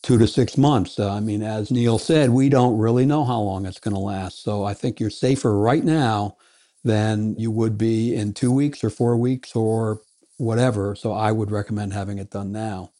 two 0.02 0.18
to 0.18 0.28
six 0.28 0.58
months. 0.58 0.98
Uh, 1.00 1.12
I 1.12 1.20
mean, 1.20 1.42
as 1.42 1.70
Neil 1.72 1.98
said, 1.98 2.30
we 2.30 2.50
don't 2.50 2.78
really 2.78 3.06
know 3.06 3.24
how 3.24 3.40
long 3.40 3.66
it's 3.66 3.80
going 3.80 3.94
to 3.94 4.00
last. 4.00 4.42
So 4.44 4.64
I 4.64 4.74
think 4.74 5.00
you're 5.00 5.10
safer 5.10 5.58
right 5.58 5.84
now 5.84 6.38
than 6.84 7.36
you 7.38 7.52
would 7.52 7.78
be 7.78 8.16
in 8.16 8.34
two 8.34 8.52
weeks 8.52 8.84
or 8.84 8.90
four 8.90 9.16
weeks 9.18 9.56
or 9.56 10.02
whatever. 10.38 10.96
So 10.96 11.12
I 11.12 11.32
would 11.32 11.52
recommend 11.52 11.92
having 11.94 12.18
it 12.18 12.30
done 12.30 12.52
now. 12.52 12.92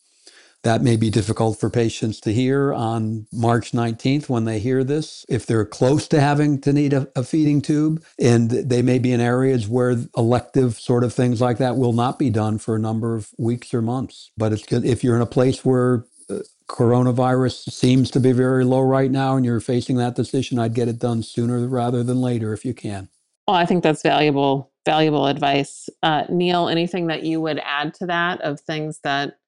That 0.62 0.82
may 0.82 0.96
be 0.96 1.08
difficult 1.08 1.58
for 1.58 1.70
patients 1.70 2.20
to 2.20 2.32
hear 2.32 2.74
on 2.74 3.26
March 3.32 3.72
19th 3.72 4.28
when 4.28 4.44
they 4.44 4.58
hear 4.58 4.84
this. 4.84 5.24
If 5.28 5.46
they're 5.46 5.64
close 5.64 6.06
to 6.08 6.20
having 6.20 6.60
to 6.60 6.72
need 6.72 6.92
a, 6.92 7.08
a, 7.16 7.24
feeding 7.24 7.62
tube, 7.62 8.04
and 8.18 8.50
they 8.50 8.82
may 8.82 8.98
be 8.98 9.12
in 9.12 9.22
areas 9.22 9.66
where 9.66 9.96
elective 10.18 10.78
sort 10.78 11.02
of 11.02 11.14
things 11.14 11.40
like 11.40 11.56
that 11.58 11.78
will 11.78 11.94
not 11.94 12.18
be 12.18 12.28
done 12.28 12.58
for 12.58 12.76
a 12.76 12.78
number 12.78 13.14
of 13.14 13.30
weeks 13.38 13.72
or 13.72 13.80
months. 13.80 14.32
But 14.36 14.52
it's 14.52 14.66
good 14.66 14.84
if 14.84 15.02
you're 15.02 15.16
in 15.16 15.22
a 15.22 15.26
place 15.26 15.64
where 15.64 16.04
uh, 16.28 16.40
coronavirus 16.68 17.70
seems 17.70 18.10
to 18.10 18.20
be 18.20 18.32
very 18.32 18.64
low 18.64 18.82
right 18.82 19.10
now 19.10 19.36
and 19.36 19.46
you're 19.46 19.60
facing 19.60 19.96
that 19.96 20.14
decision, 20.14 20.58
I'd 20.58 20.74
get 20.74 20.88
it 20.88 20.98
done 20.98 21.22
sooner 21.22 21.66
rather 21.66 22.02
than 22.02 22.20
later 22.20 22.52
if 22.52 22.66
you 22.66 22.74
can. 22.74 23.08
Well, 23.48 23.56
I 23.56 23.66
think 23.66 23.82
that's 23.82 24.02
valuable, 24.02 24.70
valuable 24.84 25.26
advice. 25.26 25.88
Uh, 26.02 26.24
Neil, 26.28 26.68
anything 26.68 27.06
that 27.06 27.24
you 27.24 27.40
would 27.40 27.60
add 27.64 27.94
to 27.94 28.06
that 28.06 28.40
of 28.42 28.60
things 28.60 29.00
that 29.04 29.38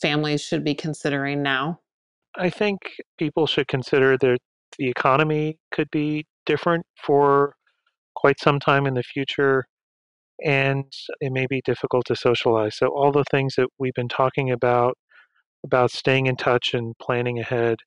families 0.00 0.40
should 0.40 0.64
be 0.64 0.74
considering 0.74 1.42
now? 1.42 1.80
I 2.36 2.50
think 2.50 2.78
people 3.18 3.46
should 3.46 3.68
consider 3.68 4.16
that 4.18 4.38
the 4.78 4.88
economy 4.88 5.58
could 5.72 5.88
be 5.90 6.26
different 6.46 6.84
for 7.04 7.54
quite 8.14 8.40
some 8.40 8.60
time 8.60 8.86
in 8.86 8.94
the 8.94 9.02
future 9.02 9.64
and 10.44 10.84
it 11.20 11.32
may 11.32 11.46
be 11.48 11.60
difficult 11.64 12.04
to 12.06 12.16
socialize. 12.16 12.76
So 12.76 12.88
all 12.88 13.10
the 13.10 13.24
things 13.30 13.54
that 13.56 13.68
we've 13.78 13.94
been 13.94 14.08
talking 14.08 14.50
about 14.50 14.96
about 15.64 15.90
staying 15.90 16.26
in 16.26 16.36
touch 16.36 16.74
and 16.74 16.94
planning 17.02 17.40
ahead, 17.40 17.78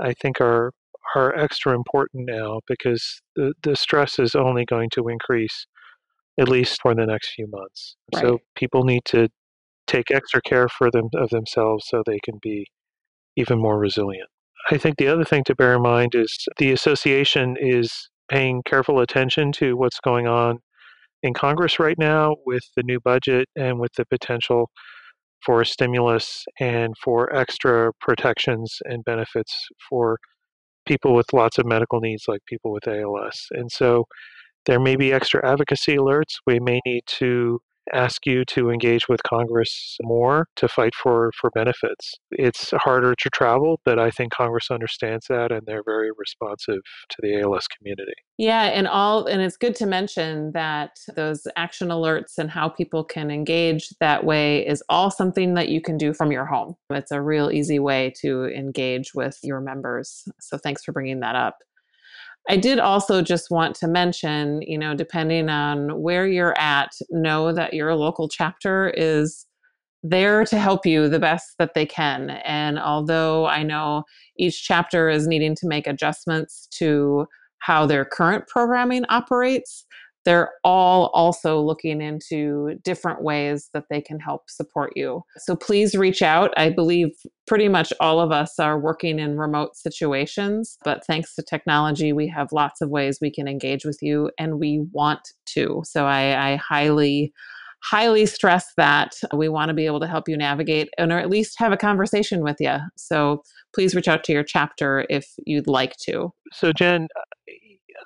I 0.00 0.12
think 0.12 0.40
are 0.40 0.72
are 1.16 1.36
extra 1.36 1.74
important 1.74 2.26
now 2.26 2.60
because 2.68 3.20
the, 3.34 3.52
the 3.62 3.74
stress 3.74 4.18
is 4.18 4.34
only 4.36 4.64
going 4.64 4.88
to 4.92 5.08
increase 5.08 5.66
at 6.38 6.48
least 6.48 6.80
for 6.80 6.94
the 6.94 7.06
next 7.06 7.32
few 7.34 7.48
months. 7.48 7.96
Right. 8.14 8.22
So 8.22 8.38
people 8.54 8.84
need 8.84 9.02
to 9.06 9.28
take 9.90 10.10
extra 10.10 10.40
care 10.42 10.68
for 10.68 10.90
them 10.90 11.08
of 11.14 11.30
themselves 11.30 11.84
so 11.88 12.02
they 12.04 12.18
can 12.24 12.38
be 12.40 12.66
even 13.36 13.58
more 13.58 13.78
resilient. 13.78 14.28
I 14.70 14.78
think 14.78 14.96
the 14.96 15.08
other 15.08 15.24
thing 15.24 15.44
to 15.44 15.54
bear 15.54 15.74
in 15.74 15.82
mind 15.82 16.14
is 16.14 16.46
the 16.58 16.72
association 16.72 17.56
is 17.58 18.08
paying 18.30 18.62
careful 18.64 19.00
attention 19.00 19.52
to 19.52 19.76
what's 19.76 20.00
going 20.00 20.26
on 20.26 20.58
in 21.22 21.34
Congress 21.34 21.78
right 21.78 21.98
now 21.98 22.36
with 22.46 22.62
the 22.76 22.82
new 22.82 23.00
budget 23.00 23.48
and 23.56 23.80
with 23.80 23.92
the 23.96 24.04
potential 24.06 24.70
for 25.44 25.64
stimulus 25.64 26.44
and 26.60 26.94
for 27.02 27.34
extra 27.34 27.90
protections 28.00 28.78
and 28.84 29.04
benefits 29.04 29.66
for 29.88 30.18
people 30.86 31.14
with 31.14 31.32
lots 31.32 31.58
of 31.58 31.66
medical 31.66 32.00
needs, 32.00 32.24
like 32.28 32.40
people 32.46 32.72
with 32.72 32.86
ALS. 32.86 33.46
And 33.52 33.70
so 33.72 34.04
there 34.66 34.80
may 34.80 34.96
be 34.96 35.12
extra 35.12 35.46
advocacy 35.46 35.96
alerts. 35.96 36.36
We 36.46 36.60
may 36.60 36.80
need 36.84 37.02
to 37.18 37.60
ask 37.92 38.26
you 38.26 38.44
to 38.46 38.70
engage 38.70 39.08
with 39.08 39.22
Congress 39.22 39.96
more 40.02 40.46
to 40.56 40.68
fight 40.68 40.94
for, 40.94 41.30
for 41.40 41.50
benefits. 41.50 42.14
It's 42.30 42.70
harder 42.72 43.14
to 43.14 43.30
travel, 43.30 43.80
but 43.84 43.98
I 43.98 44.10
think 44.10 44.32
Congress 44.32 44.70
understands 44.70 45.26
that 45.28 45.50
and 45.50 45.62
they're 45.66 45.82
very 45.84 46.10
responsive 46.16 46.80
to 47.08 47.16
the 47.20 47.40
ALS 47.40 47.66
community. 47.66 48.12
Yeah, 48.38 48.64
and 48.64 48.88
all 48.88 49.26
and 49.26 49.42
it's 49.42 49.58
good 49.58 49.74
to 49.76 49.86
mention 49.86 50.52
that 50.52 50.96
those 51.14 51.46
action 51.56 51.88
alerts 51.88 52.38
and 52.38 52.50
how 52.50 52.70
people 52.70 53.04
can 53.04 53.30
engage 53.30 53.90
that 54.00 54.24
way 54.24 54.66
is 54.66 54.82
all 54.88 55.10
something 55.10 55.54
that 55.54 55.68
you 55.68 55.82
can 55.82 55.98
do 55.98 56.14
from 56.14 56.32
your 56.32 56.46
home. 56.46 56.74
It's 56.88 57.10
a 57.10 57.20
real 57.20 57.50
easy 57.50 57.78
way 57.78 58.14
to 58.22 58.46
engage 58.46 59.12
with 59.14 59.38
your 59.42 59.60
members. 59.60 60.24
So 60.40 60.56
thanks 60.56 60.82
for 60.84 60.92
bringing 60.92 61.20
that 61.20 61.36
up. 61.36 61.58
I 62.50 62.56
did 62.56 62.80
also 62.80 63.22
just 63.22 63.48
want 63.48 63.76
to 63.76 63.86
mention, 63.86 64.60
you 64.62 64.76
know, 64.76 64.92
depending 64.92 65.48
on 65.48 66.02
where 66.02 66.26
you're 66.26 66.58
at, 66.58 66.90
know 67.08 67.52
that 67.52 67.74
your 67.74 67.94
local 67.94 68.28
chapter 68.28 68.92
is 68.96 69.46
there 70.02 70.44
to 70.46 70.58
help 70.58 70.84
you 70.84 71.08
the 71.08 71.20
best 71.20 71.54
that 71.60 71.74
they 71.74 71.86
can. 71.86 72.30
And 72.44 72.76
although 72.76 73.46
I 73.46 73.62
know 73.62 74.02
each 74.36 74.64
chapter 74.64 75.08
is 75.08 75.28
needing 75.28 75.54
to 75.56 75.68
make 75.68 75.86
adjustments 75.86 76.66
to 76.78 77.26
how 77.60 77.86
their 77.86 78.04
current 78.04 78.48
programming 78.48 79.04
operates, 79.10 79.86
they're 80.24 80.50
all 80.64 81.06
also 81.14 81.60
looking 81.60 82.00
into 82.00 82.78
different 82.84 83.22
ways 83.22 83.70
that 83.72 83.84
they 83.90 84.00
can 84.00 84.20
help 84.20 84.50
support 84.50 84.92
you. 84.96 85.22
So 85.38 85.56
please 85.56 85.94
reach 85.94 86.22
out. 86.22 86.52
I 86.56 86.70
believe 86.70 87.10
pretty 87.46 87.68
much 87.68 87.92
all 88.00 88.20
of 88.20 88.30
us 88.30 88.58
are 88.58 88.78
working 88.78 89.18
in 89.18 89.38
remote 89.38 89.76
situations, 89.76 90.78
but 90.84 91.04
thanks 91.06 91.34
to 91.34 91.42
technology, 91.42 92.12
we 92.12 92.28
have 92.28 92.52
lots 92.52 92.80
of 92.80 92.90
ways 92.90 93.18
we 93.20 93.30
can 93.30 93.48
engage 93.48 93.84
with 93.84 93.98
you 94.02 94.30
and 94.38 94.60
we 94.60 94.86
want 94.92 95.32
to. 95.46 95.82
So 95.84 96.06
I, 96.06 96.52
I 96.52 96.56
highly, 96.56 97.32
highly 97.82 98.26
stress 98.26 98.72
that 98.76 99.14
we 99.34 99.48
want 99.48 99.70
to 99.70 99.74
be 99.74 99.86
able 99.86 100.00
to 100.00 100.06
help 100.06 100.28
you 100.28 100.36
navigate 100.36 100.90
and 100.98 101.12
or 101.12 101.18
at 101.18 101.30
least 101.30 101.58
have 101.58 101.72
a 101.72 101.78
conversation 101.78 102.42
with 102.42 102.56
you. 102.60 102.76
So 102.96 103.42
please 103.74 103.94
reach 103.94 104.08
out 104.08 104.22
to 104.24 104.32
your 104.32 104.44
chapter 104.44 105.06
if 105.08 105.32
you'd 105.46 105.66
like 105.66 105.96
to. 106.04 106.32
So 106.52 106.72
Jen, 106.72 107.08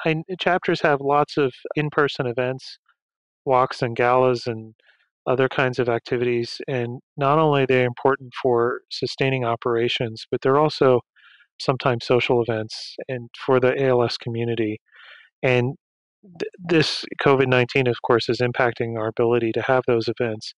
I, 0.05 0.23
chapters 0.41 0.81
have 0.83 1.01
lots 1.01 1.37
of 1.37 1.53
in-person 1.77 2.27
events, 2.27 2.79
walks 3.45 3.83
and 3.83 3.97
galas 3.97 4.47
and 4.47 4.75
other 5.27 5.49
kinds 5.49 5.79
of 5.79 5.89
activities. 5.89 6.61
And 6.69 7.01
not 7.17 7.39
only 7.39 7.63
are 7.63 7.67
they 7.67 7.85
important 7.85 8.33
for 8.43 8.81
sustaining 8.91 9.45
operations, 9.45 10.27
but 10.31 10.41
they're 10.43 10.59
also 10.59 11.01
sometimes 11.61 12.05
social 12.05 12.43
events 12.43 12.97
and 13.09 13.31
for 13.45 13.61
the 13.61 13.81
ALS 13.83 14.17
community. 14.17 14.81
And 15.43 15.77
th- 16.23 16.51
this 16.59 17.05
COVID 17.23 17.47
19, 17.49 17.87
of 17.89 17.97
course, 18.03 18.29
is 18.29 18.41
impacting 18.41 18.99
our 18.99 19.09
ability 19.09 19.53
to 19.53 19.63
have 19.63 19.83
those 19.87 20.09
events. 20.09 20.55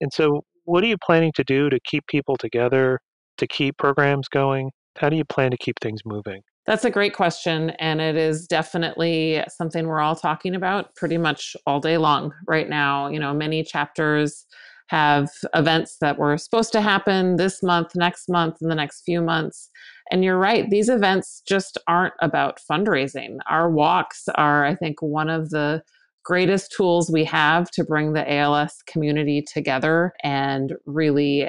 And 0.00 0.12
so, 0.12 0.42
what 0.64 0.84
are 0.84 0.88
you 0.88 0.98
planning 0.98 1.32
to 1.36 1.44
do 1.44 1.70
to 1.70 1.78
keep 1.84 2.06
people 2.06 2.36
together, 2.36 3.00
to 3.38 3.46
keep 3.46 3.76
programs 3.78 4.28
going? 4.28 4.70
How 4.98 5.08
do 5.08 5.16
you 5.16 5.24
plan 5.24 5.50
to 5.50 5.56
keep 5.56 5.76
things 5.80 6.00
moving? 6.04 6.42
That's 6.68 6.84
a 6.84 6.90
great 6.90 7.14
question. 7.14 7.70
And 7.78 7.98
it 7.98 8.14
is 8.14 8.46
definitely 8.46 9.42
something 9.48 9.86
we're 9.86 10.02
all 10.02 10.14
talking 10.14 10.54
about 10.54 10.94
pretty 10.96 11.16
much 11.16 11.56
all 11.66 11.80
day 11.80 11.96
long 11.96 12.34
right 12.46 12.68
now. 12.68 13.08
You 13.08 13.18
know, 13.18 13.32
many 13.32 13.64
chapters 13.64 14.44
have 14.88 15.30
events 15.54 15.96
that 16.02 16.18
were 16.18 16.36
supposed 16.36 16.72
to 16.72 16.82
happen 16.82 17.36
this 17.36 17.62
month, 17.62 17.96
next 17.96 18.28
month, 18.28 18.56
in 18.60 18.68
the 18.68 18.74
next 18.74 19.00
few 19.06 19.22
months. 19.22 19.70
And 20.10 20.22
you're 20.22 20.36
right, 20.36 20.68
these 20.68 20.90
events 20.90 21.42
just 21.48 21.78
aren't 21.88 22.12
about 22.20 22.60
fundraising. 22.70 23.38
Our 23.48 23.70
walks 23.70 24.24
are, 24.34 24.66
I 24.66 24.74
think, 24.74 25.00
one 25.00 25.30
of 25.30 25.48
the 25.48 25.82
greatest 26.22 26.74
tools 26.76 27.10
we 27.10 27.24
have 27.24 27.70
to 27.70 27.82
bring 27.82 28.12
the 28.12 28.30
ALS 28.30 28.82
community 28.86 29.40
together 29.40 30.12
and 30.22 30.74
really 30.84 31.48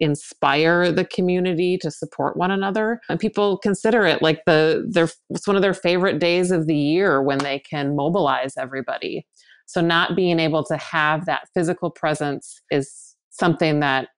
inspire 0.00 0.90
the 0.90 1.04
community 1.04 1.76
to 1.78 1.90
support 1.90 2.36
one 2.36 2.50
another. 2.50 3.00
And 3.08 3.20
people 3.20 3.58
consider 3.58 4.06
it 4.06 4.22
like 4.22 4.42
the 4.46 4.84
their 4.88 5.08
it's 5.28 5.46
one 5.46 5.56
of 5.56 5.62
their 5.62 5.74
favorite 5.74 6.18
days 6.18 6.50
of 6.50 6.66
the 6.66 6.76
year 6.76 7.22
when 7.22 7.38
they 7.38 7.58
can 7.58 7.94
mobilize 7.94 8.54
everybody. 8.58 9.26
So 9.66 9.80
not 9.80 10.16
being 10.16 10.40
able 10.40 10.64
to 10.64 10.76
have 10.76 11.26
that 11.26 11.48
physical 11.54 11.90
presence 11.90 12.60
is 12.70 13.14
something 13.30 13.80
that 13.80 14.08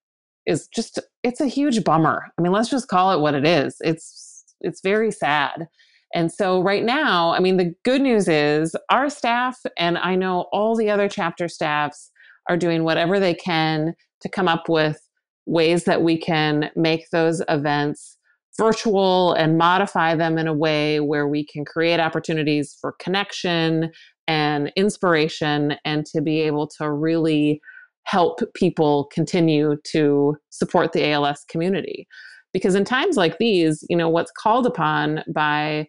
is 0.47 0.69
just 0.69 0.99
it's 1.23 1.41
a 1.41 1.47
huge 1.47 1.85
bummer. 1.85 2.23
I 2.39 2.43
mean 2.43 2.53
let's 2.53 2.71
just 2.71 2.89
call 2.89 3.13
it 3.13 3.21
what 3.21 3.35
it 3.35 3.47
is. 3.47 3.77
It's 3.81 4.45
it's 4.61 4.81
very 4.81 5.11
sad. 5.11 5.67
And 6.15 6.31
so 6.31 6.63
right 6.63 6.85
now 6.85 7.33
i 7.33 7.41
mean 7.41 7.57
the 7.57 7.75
good 7.85 8.03
news 8.03 8.29
is 8.29 8.77
our 8.91 9.09
staff 9.09 9.59
and 9.79 9.97
i 9.97 10.15
know 10.15 10.43
all 10.53 10.77
the 10.77 10.91
other 10.91 11.09
chapter 11.09 11.49
staffs 11.49 12.11
are 12.51 12.57
doing 12.59 12.85
whatever 12.85 13.19
they 13.19 13.33
can 13.33 13.95
to 14.21 14.29
come 14.29 14.47
up 14.47 14.69
with 14.69 15.01
ways 15.47 15.85
that 15.85 16.03
we 16.03 16.19
can 16.19 16.71
make 16.77 17.11
those 17.11 17.43
events 17.49 18.19
virtual 18.59 19.33
and 19.33 19.57
modify 19.57 20.15
them 20.15 20.39
in 20.39 20.47
a 20.47 20.55
way 20.55 21.01
where 21.01 21.27
we 21.27 21.45
can 21.47 21.65
create 21.65 22.01
opportunities 22.01 22.77
for 22.81 22.95
connection 23.01 23.91
and 24.29 24.73
inspiration 24.77 25.75
and 25.85 26.07
to 26.07 26.21
be 26.21 26.41
able 26.41 26.67
to 26.67 26.91
really 26.91 27.61
help 28.05 28.41
people 28.55 29.09
continue 29.13 29.77
to 29.85 30.37
support 30.51 30.93
the 30.93 31.11
ALS 31.11 31.45
community. 31.49 32.07
Because 32.53 32.75
in 32.75 32.85
times 32.85 33.17
like 33.17 33.39
these, 33.39 33.85
you 33.89 33.97
know, 33.97 34.09
what's 34.09 34.33
called 34.33 34.67
upon 34.67 35.23
by 35.33 35.89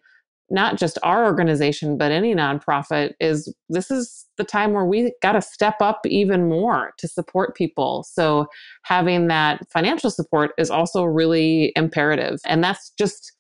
not 0.54 0.78
just 0.78 1.00
our 1.02 1.26
organization, 1.26 1.98
but 1.98 2.12
any 2.12 2.36
nonprofit, 2.36 3.14
is 3.20 3.52
this 3.70 3.90
is 3.90 4.26
the 4.38 4.44
time 4.44 4.72
where 4.72 4.86
we 4.86 5.12
got 5.22 5.32
to 5.34 5.42
step 5.42 5.76
up 5.82 6.02
even 6.06 6.48
more 6.48 6.94
to 7.00 7.08
support 7.08 7.56
people. 7.56 8.04
So 8.04 8.46
having 8.84 9.28
that 9.28 9.68
financial 9.72 10.12
support 10.12 10.52
is 10.60 10.70
also 10.70 11.04
really 11.04 11.74
imperative. 11.76 12.40
And 12.46 12.64
that's 12.64 12.92
just 13.00 13.34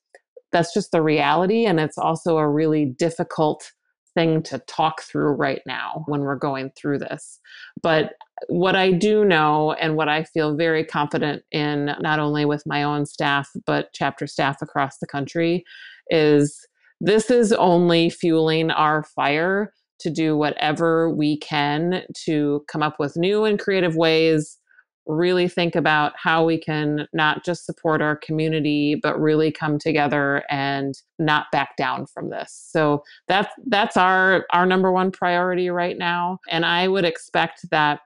that's 0.52 0.74
just 0.74 0.92
the 0.92 1.02
reality 1.02 1.66
and 1.66 1.80
it's 1.80 1.98
also 1.98 2.38
a 2.38 2.48
really 2.48 2.86
difficult 2.86 3.72
thing 4.14 4.44
to 4.44 4.60
talk 4.60 5.02
through 5.02 5.32
right 5.32 5.62
now 5.66 6.04
when 6.08 6.22
we're 6.22 6.36
going 6.36 6.72
through 6.76 7.00
this. 7.00 7.40
But 7.82 8.14
what 8.48 8.76
I 8.76 8.92
do 8.92 9.26
know 9.26 9.74
and 9.74 9.96
what 9.96 10.10
I 10.10 10.24
feel 10.24 10.56
very 10.56 10.84
confident 10.84 11.44
in, 11.52 11.96
not 12.00 12.20
only 12.20 12.46
with 12.46 12.64
my 12.68 12.84
own 12.84 13.08
staff, 13.08 13.50
but 13.66 13.90
chapter 13.94 14.28
staff 14.28 14.62
across 14.62 15.00
the 15.00 15.08
country, 15.08 15.64
is 16.10 16.68
this 17.04 17.30
is 17.30 17.52
only 17.52 18.10
fueling 18.10 18.72
our 18.72 19.04
fire 19.04 19.74
to 20.00 20.10
do 20.10 20.38
whatever 20.38 21.14
we 21.14 21.38
can 21.38 22.04
to 22.26 22.64
come 22.70 22.82
up 22.82 22.96
with 22.98 23.18
new 23.18 23.44
and 23.44 23.60
creative 23.60 23.96
ways 23.96 24.58
really 25.06 25.50
think 25.50 25.76
about 25.76 26.14
how 26.16 26.46
we 26.46 26.58
can 26.58 27.06
not 27.12 27.44
just 27.44 27.66
support 27.66 28.02
our 28.02 28.16
community 28.16 28.98
but 29.04 29.20
really 29.20 29.52
come 29.52 29.78
together 29.78 30.44
and 30.50 30.96
not 31.20 31.48
back 31.52 31.76
down 31.76 32.06
from 32.06 32.30
this. 32.30 32.68
So 32.72 33.04
that's 33.28 33.54
that's 33.68 33.98
our 33.98 34.46
our 34.54 34.66
number 34.66 34.94
one 34.94 35.12
priority 35.12 35.70
right 35.70 35.98
now. 35.98 36.40
And 36.50 36.66
i 36.66 36.88
would 36.88 37.04
expect 37.04 37.70
that 37.70 38.00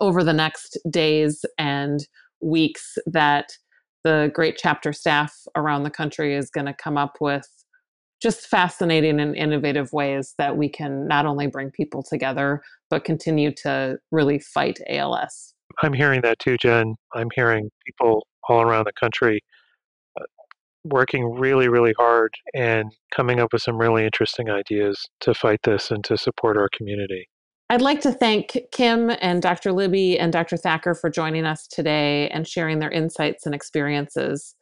over 0.00 0.22
the 0.22 0.34
next 0.34 0.78
days 0.90 1.46
and 1.58 2.06
weeks 2.42 2.98
that 3.06 3.52
the 4.04 4.30
great 4.34 4.58
chapter 4.58 4.92
staff 4.92 5.34
around 5.56 5.84
the 5.84 5.90
country 5.90 6.34
is 6.34 6.50
going 6.50 6.66
to 6.66 6.74
come 6.74 6.98
up 6.98 7.16
with 7.20 7.48
just 8.22 8.46
fascinating 8.46 9.20
and 9.20 9.34
innovative 9.36 9.92
ways 9.92 10.34
that 10.38 10.56
we 10.56 10.68
can 10.68 11.06
not 11.08 11.26
only 11.26 11.46
bring 11.46 11.70
people 11.70 12.02
together 12.02 12.62
but 12.88 13.04
continue 13.04 13.50
to 13.50 13.98
really 14.10 14.38
fight 14.38 14.78
ALS. 14.88 15.54
I'm 15.82 15.94
hearing 15.94 16.20
that 16.20 16.38
too, 16.38 16.56
Jen. 16.56 16.94
I'm 17.14 17.28
hearing 17.34 17.70
people 17.86 18.26
all 18.48 18.60
around 18.60 18.84
the 18.84 18.92
country 19.00 19.40
uh, 20.20 20.24
working 20.84 21.32
really, 21.32 21.68
really 21.68 21.94
hard 21.98 22.34
and 22.54 22.92
coming 23.14 23.40
up 23.40 23.52
with 23.52 23.62
some 23.62 23.78
really 23.78 24.04
interesting 24.04 24.50
ideas 24.50 25.02
to 25.20 25.34
fight 25.34 25.60
this 25.64 25.90
and 25.90 26.04
to 26.04 26.16
support 26.16 26.56
our 26.56 26.68
community. 26.76 27.26
I'd 27.70 27.80
like 27.80 28.02
to 28.02 28.12
thank 28.12 28.58
Kim 28.70 29.10
and 29.22 29.40
Dr. 29.40 29.72
Libby 29.72 30.18
and 30.18 30.30
Dr. 30.30 30.58
Thakur 30.58 30.94
for 30.94 31.08
joining 31.08 31.46
us 31.46 31.66
today 31.66 32.28
and 32.28 32.46
sharing 32.46 32.80
their 32.80 32.90
insights 32.90 33.46
and 33.46 33.54
experiences. 33.54 34.54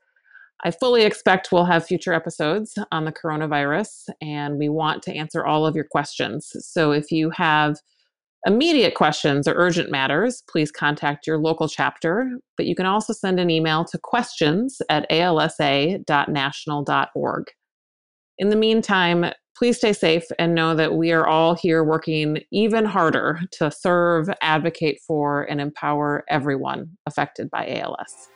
I 0.63 0.71
fully 0.71 1.05
expect 1.05 1.53
we'll 1.53 1.65
have 1.65 1.87
future 1.87 2.13
episodes 2.13 2.77
on 2.93 3.07
the 3.07 3.13
coronavirus, 3.13 4.11
and 4.21 4.59
we 4.59 4.69
want 4.69 5.03
to 5.05 5.15
answer 5.15 5.47
all 5.47 5.65
of 5.65 5.75
your 5.75 5.87
questions. 5.91 6.53
So 6.61 6.93
if 6.93 7.11
you 7.11 7.31
have 7.31 7.79
immediate 8.47 8.95
questions 8.95 9.49
or 9.49 9.55
urgent 9.55 9.91
matters, 9.91 10.43
please 10.51 10.71
contact 10.71 11.27
your 11.27 11.39
local 11.39 11.67
chapter, 11.69 12.31
but 12.57 12.67
you 12.67 12.75
can 12.75 12.85
also 12.87 13.15
send 13.15 13.39
an 13.41 13.51
email 13.51 13.85
to 13.87 13.99
questions 13.99 14.81
at 14.91 15.11
alsa.national.org. 15.11 17.45
In 18.39 18.49
the 18.49 18.57
meantime, 18.57 19.27
please 19.57 19.77
stay 19.77 19.93
safe 19.93 20.25
and 20.39 20.55
know 20.55 20.75
that 20.75 20.95
we 20.95 21.13
are 21.13 21.27
all 21.27 21.55
here 21.55 21.85
working 21.85 22.39
even 22.51 22.87
harder 22.87 23.39
to 23.53 23.71
serve, 23.71 24.31
advocate 24.41 24.99
for, 25.07 25.43
and 25.43 25.61
empower 25.61 26.25
everyone 26.29 26.97
affected 27.07 27.51
by 27.51 27.83
ALS. 27.83 28.29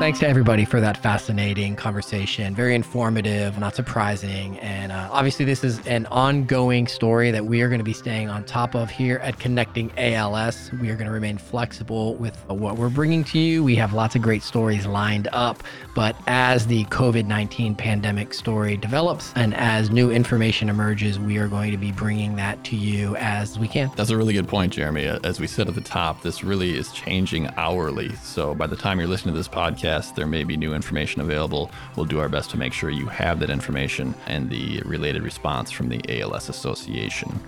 Thanks 0.00 0.18
to 0.18 0.28
everybody 0.28 0.64
for 0.64 0.80
that 0.80 0.96
fascinating 0.98 1.76
conversation. 1.76 2.54
Very 2.54 2.74
informative, 2.74 3.58
not 3.58 3.76
surprising. 3.76 4.58
And 4.58 4.90
uh, 4.90 5.08
obviously, 5.10 5.44
this 5.44 5.62
is 5.62 5.86
an 5.86 6.06
ongoing 6.06 6.88
story 6.88 7.30
that 7.30 7.46
we 7.46 7.62
are 7.62 7.68
going 7.68 7.78
to 7.78 7.84
be 7.84 7.92
staying 7.92 8.28
on 8.28 8.44
top 8.44 8.74
of 8.74 8.90
here 8.90 9.18
at 9.18 9.38
Connecting 9.38 9.92
ALS. 9.96 10.70
We 10.80 10.90
are 10.90 10.96
going 10.96 11.06
to 11.06 11.12
remain 11.12 11.38
flexible 11.38 12.16
with 12.16 12.36
what 12.48 12.76
we're 12.76 12.90
bringing 12.90 13.22
to 13.24 13.38
you. 13.38 13.62
We 13.62 13.76
have 13.76 13.94
lots 13.94 14.14
of 14.16 14.20
great 14.20 14.42
stories 14.42 14.84
lined 14.84 15.28
up. 15.32 15.62
But 15.94 16.16
as 16.26 16.66
the 16.66 16.84
COVID 16.86 17.24
19 17.26 17.76
pandemic 17.76 18.34
story 18.34 18.76
develops 18.76 19.32
and 19.36 19.54
as 19.54 19.90
new 19.90 20.10
information 20.10 20.68
emerges, 20.68 21.20
we 21.20 21.38
are 21.38 21.46
going 21.46 21.70
to 21.70 21.78
be 21.78 21.92
bringing 21.92 22.34
that 22.36 22.62
to 22.64 22.76
you 22.76 23.14
as 23.16 23.60
we 23.60 23.68
can. 23.68 23.90
That's 23.96 24.10
a 24.10 24.16
really 24.16 24.34
good 24.34 24.48
point, 24.48 24.72
Jeremy. 24.72 25.06
As 25.22 25.38
we 25.38 25.46
said 25.46 25.68
at 25.68 25.76
the 25.76 25.80
top, 25.80 26.22
this 26.22 26.42
really 26.42 26.76
is 26.76 26.90
changing 26.92 27.48
hourly. 27.56 28.14
So 28.16 28.56
by 28.56 28.66
the 28.66 28.76
time 28.76 28.98
you're 28.98 29.08
listening 29.08 29.34
to 29.34 29.38
this 29.38 29.48
podcast, 29.48 29.83
there 29.84 30.26
may 30.26 30.44
be 30.44 30.56
new 30.56 30.74
information 30.74 31.20
available. 31.20 31.70
We'll 31.94 32.06
do 32.06 32.18
our 32.20 32.28
best 32.28 32.50
to 32.50 32.56
make 32.56 32.72
sure 32.72 32.90
you 32.90 33.06
have 33.06 33.38
that 33.40 33.50
information 33.50 34.14
and 34.26 34.48
the 34.48 34.80
related 34.82 35.22
response 35.22 35.70
from 35.70 35.88
the 35.88 36.00
ALS 36.08 36.48
Association. 36.48 37.38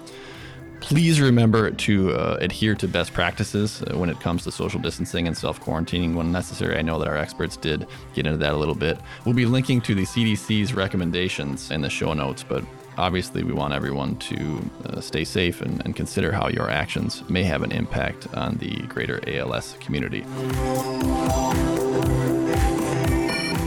Please 0.80 1.20
remember 1.20 1.70
to 1.70 2.12
uh, 2.12 2.37
adhere 2.41 2.74
to 2.74 2.87
best 2.87 3.14
practices 3.14 3.82
uh, 3.82 3.97
when 3.97 4.11
it 4.11 4.20
comes 4.20 4.45
to 4.45 4.53
social 4.53 4.78
distancing 4.78 5.26
and 5.26 5.37
self 5.37 5.61
quarantining 5.61 6.14
when 6.14 6.30
necessary. 6.30 6.76
I 6.76 6.82
know 6.82 6.99
that 6.99 7.09
our 7.09 7.16
experts 7.16 7.57
did 7.57 7.87
get 8.14 8.26
into 8.26 8.39
that 8.39 8.53
a 8.53 8.57
little 8.57 8.74
bit. 8.74 8.99
We'll 9.24 9.34
be 9.34 9.47
linking 9.47 9.80
to 9.80 9.95
the 9.95 10.03
CDC's 10.03 10.74
recommendations 10.74 11.70
in 11.70 11.80
the 11.80 11.91
show 11.91 12.12
notes, 12.12 12.45
but 12.47 12.62
obviously 12.99 13.42
we 13.42 13.53
want 13.53 13.74
everyone 13.74 14.16
to 14.16 14.70
uh, 14.84 15.01
stay 15.01 15.24
safe 15.24 15.61
and, 15.61 15.84
and, 15.84 15.94
consider 15.97 16.32
how 16.32 16.49
your 16.49 16.70
actions 16.70 17.22
may 17.28 17.42
have 17.42 17.62
an 17.62 17.72
impact 17.72 18.26
on 18.34 18.57
the 18.57 18.76
greater 18.88 19.20
ALS 19.26 19.76
community. 19.80 20.20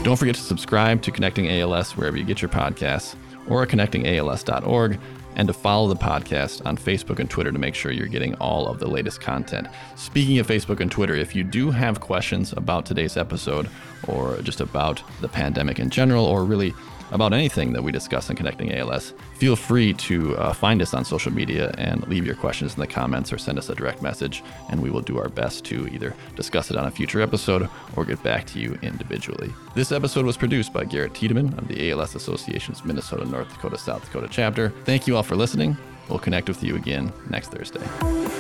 Don't 0.04 0.18
forget 0.18 0.36
to 0.36 0.42
subscribe 0.42 1.02
to 1.04 1.12
Connecting 1.12 1.50
ALS 1.50 1.96
wherever 1.96 2.18
you 2.18 2.24
get 2.24 2.42
your 2.42 2.50
podcasts 2.50 3.16
or 3.48 3.64
at 3.64 3.70
connectingals.org 3.70 5.00
and 5.36 5.48
to 5.48 5.54
follow 5.54 5.88
the 5.88 5.96
podcast 5.96 6.66
on 6.66 6.78
Facebook 6.78 7.20
and 7.20 7.30
Twitter 7.30 7.52
to 7.52 7.60
make 7.60 7.76
sure 7.76 7.92
you're 7.92 8.08
getting 8.08 8.34
all 8.36 8.68
of 8.68 8.80
the 8.80 8.88
latest 8.88 9.22
content. 9.22 9.68
Speaking 9.96 10.40
of 10.40 10.48
Facebook 10.48 10.80
and 10.80 10.92
Twitter, 10.92 11.16
if 11.16 11.36
you 11.36 11.44
do 11.44 11.72
have 11.72 12.00
questions 12.00 12.54
about 12.54 12.86
today's 12.86 13.16
episode 13.18 13.70
or 14.08 14.38
just 14.42 14.60
about 14.60 15.02
the 15.22 15.30
pandemic 15.30 15.80
in 15.80 15.90
general 15.90 16.26
or 16.26 16.44
really 16.44 16.74
about 17.12 17.34
anything 17.34 17.74
that 17.74 17.84
we 17.84 17.92
discuss 17.92 18.30
in 18.30 18.36
Connecting 18.36 18.74
ALS, 18.74 19.14
feel 19.36 19.56
free 19.56 19.94
to 19.94 20.36
uh, 20.38 20.54
find 20.54 20.82
us 20.82 20.94
on 20.94 21.06
social 21.06 21.32
media 21.32 21.74
and 21.78 22.08
leave 22.08 22.26
your 22.26 22.36
questions 22.36 22.74
in 22.76 22.80
the 22.80 22.88
comments 22.88 23.34
or 23.34 23.38
send 23.38 23.58
us 23.58 23.70
a 23.70 23.76
direct 23.76 24.02
message, 24.02 24.44
and 24.70 24.82
we 24.82 24.90
will 24.90 25.02
do 25.02 25.18
our 25.18 25.30
best 25.30 25.66
to 25.66 25.88
either 25.88 26.16
discuss 26.36 26.72
it 26.72 26.78
on 26.78 26.86
a 26.86 26.92
future 26.92 27.22
episode 27.22 27.70
or 27.96 28.06
get 28.06 28.22
back 28.24 28.46
to 28.46 28.60
you 28.60 28.78
individually. 28.82 29.54
This 29.76 29.92
episode 29.92 30.26
was 30.26 30.38
produced 30.38 30.74
by 30.74 30.86
Garrett 30.86 31.14
Tiedemann 31.14 31.58
of 31.58 31.68
the 31.68 31.92
ALS 31.92 32.16
Association's 32.16 32.86
Minnesota, 32.86 33.26
North 33.26 33.50
Dakota, 33.50 33.78
South 33.78 34.06
Dakota 34.06 34.28
chapter. 34.30 34.70
Thank 34.86 35.08
you 35.08 35.16
all 35.16 35.24
for 35.24 35.36
listening. 35.36 35.78
We'll 36.10 36.20
connect 36.20 36.48
with 36.48 36.64
you 36.64 36.76
again 36.76 37.14
next 37.30 37.52
Thursday. 37.52 38.39